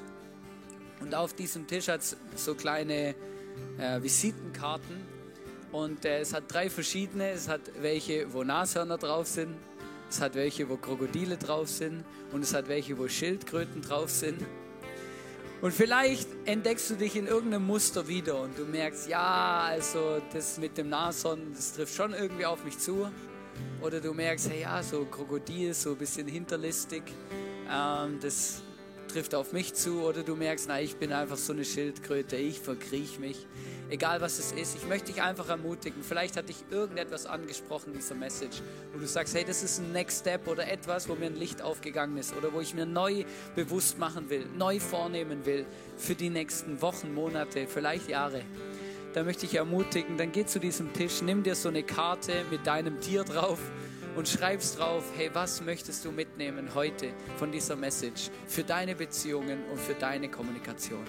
Und 1.00 1.14
auf 1.14 1.34
diesem 1.34 1.68
Tisch 1.68 1.90
hat 1.90 2.02
es 2.02 2.18
so 2.36 2.56
kleine 2.56 3.16
äh, 3.78 4.02
Visitenkarten. 4.02 5.02
Und 5.72 6.06
äh, 6.06 6.20
es 6.20 6.34
hat 6.34 6.46
drei 6.48 6.70
verschiedene. 6.70 7.30
Es 7.32 7.48
hat 7.48 7.62
welche, 7.82 8.34
wo 8.34 8.44
Nashörner 8.44 8.98
drauf 8.98 9.28
sind. 9.28 9.56
Es 10.10 10.22
hat 10.22 10.36
welche, 10.36 10.70
wo 10.70 10.78
Krokodile 10.78 11.38
drauf 11.38 11.70
sind. 11.70 12.04
Und 12.32 12.44
es 12.44 12.54
hat 12.54 12.68
welche, 12.68 12.98
wo 12.98 13.08
Schildkröten 13.08 13.82
drauf 13.82 14.10
sind. 14.10 14.44
Und 15.64 15.72
vielleicht 15.72 16.28
entdeckst 16.44 16.90
du 16.90 16.96
dich 16.96 17.16
in 17.16 17.26
irgendeinem 17.26 17.66
Muster 17.66 18.06
wieder 18.10 18.42
und 18.42 18.60
du 18.60 18.66
merkst, 18.66 19.08
ja, 19.08 19.62
also 19.62 20.22
das 20.34 20.58
mit 20.58 20.78
dem 20.78 20.90
Nashorn, 20.90 21.54
das 21.56 21.72
trifft 21.72 21.96
schon 21.96 22.14
irgendwie 22.14 22.46
auf 22.46 22.66
mich 22.66 22.78
zu. 22.78 23.10
Oder 23.82 24.02
du 24.02 24.14
merkst, 24.14 24.50
hey, 24.50 24.64
ja, 24.64 24.84
so 24.84 25.06
Krokodil, 25.06 25.74
so 25.74 25.92
ein 25.92 25.96
bisschen 25.96 26.28
hinterlistig, 26.28 27.04
ähm, 27.72 28.20
das 28.22 28.62
trifft 29.14 29.36
auf 29.36 29.54
mich 29.54 29.74
zu. 29.74 30.02
Oder 30.02 30.24
du 30.24 30.36
merkst, 30.36 30.66
na, 30.68 30.82
ich 30.82 30.96
bin 30.96 31.14
einfach 31.14 31.38
so 31.38 31.54
eine 31.54 31.66
Schildkröte, 31.66 32.36
ich 32.36 32.60
verkriech 32.60 33.20
mich 33.20 33.48
egal 33.94 34.22
was 34.22 34.40
es 34.40 34.52
ist. 34.52 34.76
Ich 34.76 34.88
möchte 34.88 35.12
dich 35.12 35.22
einfach 35.22 35.50
ermutigen. 35.50 36.02
Vielleicht 36.04 36.36
hat 36.36 36.50
dich 36.50 36.58
irgendetwas 36.72 37.28
angesprochen, 37.28 37.94
dieser 37.94 38.16
Message, 38.16 38.62
wo 38.92 39.00
du 39.00 39.06
sagst, 39.06 39.36
hey, 39.36 39.44
das 39.46 39.62
ist 39.64 39.80
ein 39.80 39.92
Next 39.92 40.22
Step 40.22 40.48
oder 40.48 40.68
etwas, 40.70 41.08
wo 41.08 41.16
mir 41.16 41.28
ein 41.28 41.36
Licht 41.36 41.62
aufgegangen 41.62 42.18
ist 42.18 42.36
oder 42.36 42.52
wo 42.54 42.60
ich 42.60 42.74
mir 42.74 42.88
neu 42.88 43.24
bewusst 43.56 44.00
machen 44.00 44.30
will, 44.32 44.48
neu 44.58 44.80
vornehmen 44.80 45.46
will 45.46 45.66
für 45.96 46.16
die 46.16 46.32
nächsten 46.32 46.82
Wochen, 46.82 47.14
Monate, 47.14 47.68
vielleicht 47.68 48.10
Jahre. 48.10 48.42
Da 49.14 49.24
möchte 49.24 49.46
ich 49.46 49.56
ermutigen, 49.56 50.18
dann 50.18 50.32
geh 50.32 50.46
zu 50.46 50.60
diesem 50.60 50.92
Tisch, 50.94 51.22
nimm 51.22 51.44
dir 51.44 51.54
so 51.54 51.70
eine 51.70 51.84
Karte 51.84 52.46
mit 52.50 52.66
deinem 52.66 53.00
Tier 53.00 53.24
drauf 53.24 53.60
und 54.16 54.28
schreibst 54.28 54.78
drauf, 54.78 55.04
hey, 55.16 55.30
was 55.34 55.62
möchtest 55.62 56.06
du 56.06 56.12
mitnehmen 56.12 56.70
heute 56.76 57.14
von 57.38 57.52
dieser 57.52 57.76
Message 57.76 58.30
für 58.48 58.64
deine 58.64 58.96
Beziehungen 58.96 59.64
und 59.72 59.80
für 59.80 59.96
deine 59.96 60.30
Kommunikation. 60.30 61.04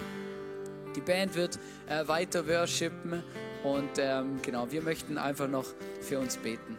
Die 0.95 1.01
Band 1.01 1.35
wird 1.35 1.59
äh, 1.87 2.07
weiter 2.07 2.47
worshipen 2.47 3.23
und 3.63 3.89
ähm, 3.97 4.39
genau, 4.41 4.71
wir 4.71 4.81
möchten 4.81 5.17
einfach 5.17 5.47
noch 5.47 5.65
für 6.01 6.19
uns 6.19 6.37
beten. 6.37 6.77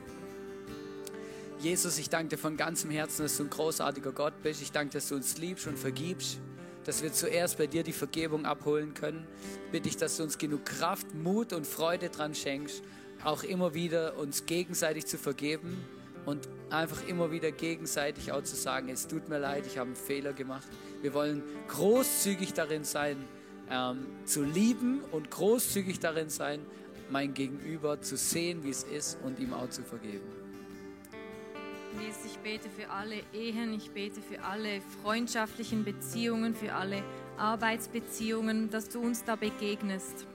Jesus, 1.60 1.98
ich 1.98 2.10
danke 2.10 2.36
dir 2.36 2.38
von 2.38 2.56
ganzem 2.56 2.90
Herzen, 2.90 3.22
dass 3.22 3.36
du 3.36 3.44
ein 3.44 3.50
großartiger 3.50 4.12
Gott 4.12 4.34
bist. 4.42 4.62
Ich 4.62 4.72
danke, 4.72 4.94
dass 4.94 5.08
du 5.08 5.14
uns 5.14 5.38
liebst 5.38 5.66
und 5.66 5.78
vergibst, 5.78 6.38
dass 6.84 7.02
wir 7.02 7.12
zuerst 7.12 7.58
bei 7.58 7.66
dir 7.66 7.82
die 7.82 7.92
Vergebung 7.92 8.46
abholen 8.46 8.94
können. 8.94 9.26
Bitte 9.72 9.88
ich, 9.88 9.96
dass 9.96 10.16
du 10.16 10.22
uns 10.22 10.38
genug 10.38 10.64
Kraft, 10.64 11.14
Mut 11.14 11.52
und 11.52 11.66
Freude 11.66 12.08
dran 12.08 12.34
schenkst, 12.34 12.82
auch 13.24 13.42
immer 13.42 13.74
wieder 13.74 14.16
uns 14.18 14.46
gegenseitig 14.46 15.06
zu 15.06 15.18
vergeben 15.18 15.84
und 16.26 16.48
einfach 16.70 17.06
immer 17.06 17.30
wieder 17.30 17.52
gegenseitig 17.52 18.32
auch 18.32 18.42
zu 18.42 18.56
sagen, 18.56 18.88
es 18.88 19.06
tut 19.06 19.28
mir 19.28 19.38
leid, 19.38 19.64
ich 19.66 19.78
habe 19.78 19.86
einen 19.86 19.96
Fehler 19.96 20.32
gemacht. 20.32 20.66
Wir 21.00 21.14
wollen 21.14 21.42
großzügig 21.68 22.52
darin 22.52 22.84
sein, 22.84 23.16
ähm, 23.70 24.06
zu 24.24 24.42
lieben 24.42 25.00
und 25.12 25.30
großzügig 25.30 26.00
darin 26.00 26.28
sein, 26.28 26.60
mein 27.10 27.34
Gegenüber 27.34 28.00
zu 28.00 28.16
sehen, 28.16 28.64
wie 28.64 28.70
es 28.70 28.82
ist 28.82 29.18
und 29.24 29.38
ihm 29.38 29.54
auch 29.54 29.70
zu 29.70 29.82
vergeben. 29.82 30.24
Jesus, 32.00 32.26
ich 32.26 32.38
bete 32.38 32.68
für 32.68 32.90
alle 32.90 33.22
Ehen, 33.32 33.72
ich 33.72 33.90
bete 33.90 34.20
für 34.20 34.42
alle 34.42 34.82
freundschaftlichen 35.02 35.84
Beziehungen, 35.84 36.54
für 36.54 36.74
alle 36.74 37.02
Arbeitsbeziehungen, 37.38 38.68
dass 38.70 38.88
du 38.88 39.00
uns 39.00 39.24
da 39.24 39.36
begegnest 39.36 40.26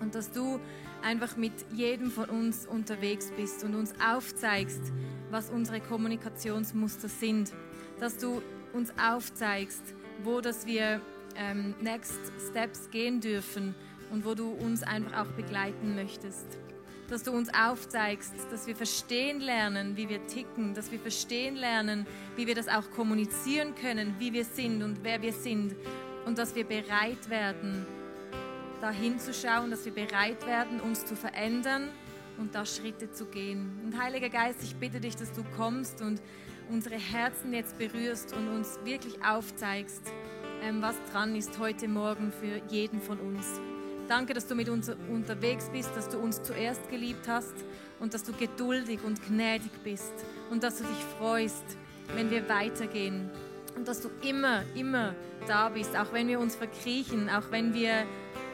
und 0.00 0.14
dass 0.14 0.30
du 0.30 0.60
einfach 1.06 1.36
mit 1.36 1.52
jedem 1.72 2.10
von 2.10 2.28
uns 2.28 2.66
unterwegs 2.66 3.30
bist 3.36 3.62
und 3.62 3.76
uns 3.76 3.94
aufzeigst, 4.04 4.92
was 5.30 5.50
unsere 5.50 5.80
Kommunikationsmuster 5.80 7.08
sind, 7.08 7.52
dass 8.00 8.18
du 8.18 8.42
uns 8.72 8.92
aufzeigst, 8.98 9.94
wo 10.24 10.40
dass 10.40 10.66
wir 10.66 11.00
ähm, 11.36 11.74
Next 11.80 12.18
Steps 12.50 12.90
gehen 12.90 13.20
dürfen 13.20 13.74
und 14.10 14.24
wo 14.24 14.34
du 14.34 14.50
uns 14.50 14.82
einfach 14.82 15.22
auch 15.22 15.32
begleiten 15.32 15.94
möchtest. 15.94 16.58
Dass 17.08 17.22
du 17.22 17.30
uns 17.30 17.50
aufzeigst, 17.54 18.34
dass 18.50 18.66
wir 18.66 18.74
verstehen 18.74 19.40
lernen, 19.40 19.96
wie 19.96 20.08
wir 20.08 20.26
ticken, 20.26 20.74
dass 20.74 20.90
wir 20.90 20.98
verstehen 20.98 21.54
lernen, 21.54 22.04
wie 22.34 22.48
wir 22.48 22.56
das 22.56 22.66
auch 22.66 22.90
kommunizieren 22.90 23.76
können, 23.76 24.16
wie 24.18 24.32
wir 24.32 24.44
sind 24.44 24.82
und 24.82 25.04
wer 25.04 25.22
wir 25.22 25.32
sind 25.32 25.76
und 26.24 26.36
dass 26.36 26.56
wir 26.56 26.64
bereit 26.64 27.30
werden, 27.30 27.86
da 28.80 28.90
hinzuschauen, 28.90 29.70
dass 29.70 29.84
wir 29.84 29.92
bereit 29.92 30.46
werden, 30.46 30.80
uns 30.80 31.04
zu 31.04 31.16
verändern 31.16 31.88
und 32.38 32.54
da 32.54 32.66
Schritte 32.66 33.10
zu 33.10 33.26
gehen. 33.26 33.80
Und 33.84 34.00
Heiliger 34.00 34.28
Geist, 34.28 34.62
ich 34.62 34.76
bitte 34.76 35.00
dich, 35.00 35.16
dass 35.16 35.32
du 35.32 35.42
kommst 35.56 36.02
und 36.02 36.20
unsere 36.68 36.96
Herzen 36.96 37.52
jetzt 37.52 37.78
berührst 37.78 38.34
und 38.34 38.48
uns 38.48 38.78
wirklich 38.84 39.24
aufzeigst, 39.24 40.02
ähm, 40.62 40.82
was 40.82 40.96
dran 41.12 41.34
ist 41.34 41.58
heute 41.58 41.88
Morgen 41.88 42.32
für 42.32 42.60
jeden 42.68 43.00
von 43.00 43.18
uns. 43.18 43.60
Danke, 44.08 44.34
dass 44.34 44.46
du 44.46 44.54
mit 44.54 44.68
uns 44.68 44.90
unterwegs 45.10 45.68
bist, 45.72 45.90
dass 45.96 46.08
du 46.08 46.18
uns 46.18 46.42
zuerst 46.42 46.88
geliebt 46.90 47.26
hast 47.28 47.54
und 47.98 48.14
dass 48.14 48.22
du 48.22 48.32
geduldig 48.32 49.00
und 49.04 49.20
gnädig 49.26 49.72
bist 49.82 50.12
und 50.50 50.62
dass 50.62 50.78
du 50.78 50.84
dich 50.84 51.04
freust, 51.18 51.64
wenn 52.14 52.30
wir 52.30 52.48
weitergehen 52.48 53.30
und 53.74 53.88
dass 53.88 54.00
du 54.00 54.08
immer, 54.22 54.62
immer 54.74 55.14
da 55.46 55.68
bist, 55.68 55.96
auch 55.96 56.12
wenn 56.12 56.28
wir 56.28 56.40
uns 56.40 56.54
verkriechen, 56.56 57.28
auch 57.28 57.50
wenn 57.50 57.74
wir 57.74 58.06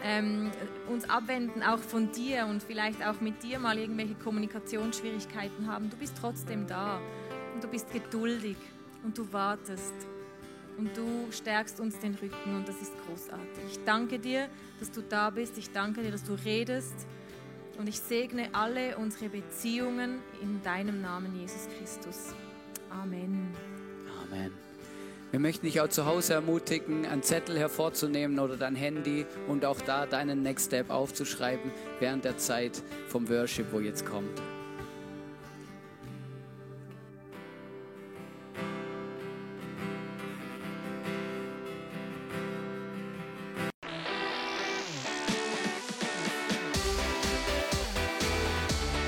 ähm, 0.02 0.50
uns 0.88 1.08
abwenden, 1.08 1.62
auch 1.62 1.78
von 1.78 2.10
dir 2.12 2.46
und 2.46 2.62
vielleicht 2.62 3.04
auch 3.04 3.20
mit 3.20 3.42
dir 3.42 3.58
mal 3.58 3.78
irgendwelche 3.78 4.14
Kommunikationsschwierigkeiten 4.14 5.70
haben. 5.70 5.90
Du 5.90 5.96
bist 5.96 6.14
trotzdem 6.20 6.66
da 6.66 7.00
und 7.54 7.62
du 7.62 7.68
bist 7.68 7.92
geduldig 7.92 8.56
und 9.04 9.16
du 9.16 9.32
wartest 9.32 9.94
und 10.76 10.96
du 10.96 11.30
stärkst 11.30 11.80
uns 11.80 11.98
den 11.98 12.14
Rücken 12.14 12.56
und 12.56 12.66
das 12.66 12.80
ist 12.80 12.92
großartig. 13.06 13.64
Ich 13.70 13.84
danke 13.84 14.18
dir, 14.18 14.48
dass 14.80 14.90
du 14.90 15.02
da 15.02 15.30
bist. 15.30 15.58
Ich 15.58 15.70
danke 15.70 16.02
dir, 16.02 16.10
dass 16.10 16.24
du 16.24 16.34
redest 16.34 17.06
und 17.78 17.88
ich 17.88 17.98
segne 17.98 18.48
alle 18.52 18.96
unsere 18.96 19.28
Beziehungen 19.28 20.20
in 20.40 20.62
deinem 20.62 21.00
Namen, 21.00 21.38
Jesus 21.38 21.68
Christus. 21.78 22.34
Amen. 22.90 23.48
Amen. 24.22 24.71
Wir 25.32 25.40
möchten 25.40 25.64
dich 25.64 25.80
auch 25.80 25.88
zu 25.88 26.04
Hause 26.04 26.34
ermutigen, 26.34 27.06
einen 27.06 27.22
Zettel 27.22 27.58
hervorzunehmen 27.58 28.38
oder 28.38 28.58
dein 28.58 28.76
Handy 28.76 29.24
und 29.48 29.64
auch 29.64 29.80
da 29.80 30.04
deinen 30.04 30.42
Next 30.42 30.66
Step 30.66 30.90
aufzuschreiben 30.90 31.70
während 32.00 32.26
der 32.26 32.36
Zeit 32.36 32.82
vom 33.08 33.26
Worship, 33.30 33.72
wo 33.72 33.80
jetzt 33.80 34.04
kommt. 34.04 34.42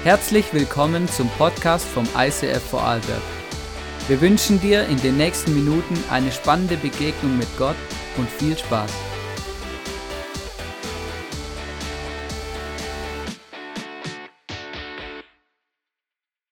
Herzlich 0.05 0.55
willkommen 0.55 1.07
zum 1.07 1.29
Podcast 1.37 1.87
vom 1.87 2.09
ICF 2.17 2.63
Vorarlberg. 2.63 3.44
Wir 4.07 4.21
wünschen 4.21 4.61
dir 4.61 4.87
in 4.87 4.99
den 4.99 5.17
nächsten 5.17 5.55
Minuten 5.55 5.95
eine 6.11 6.31
spannende 6.31 6.77
Begegnung 6.77 7.39
mit 7.39 7.49
Gott 7.57 7.77
und 8.19 8.29
viel 8.29 8.57
Spaß. 8.59 8.93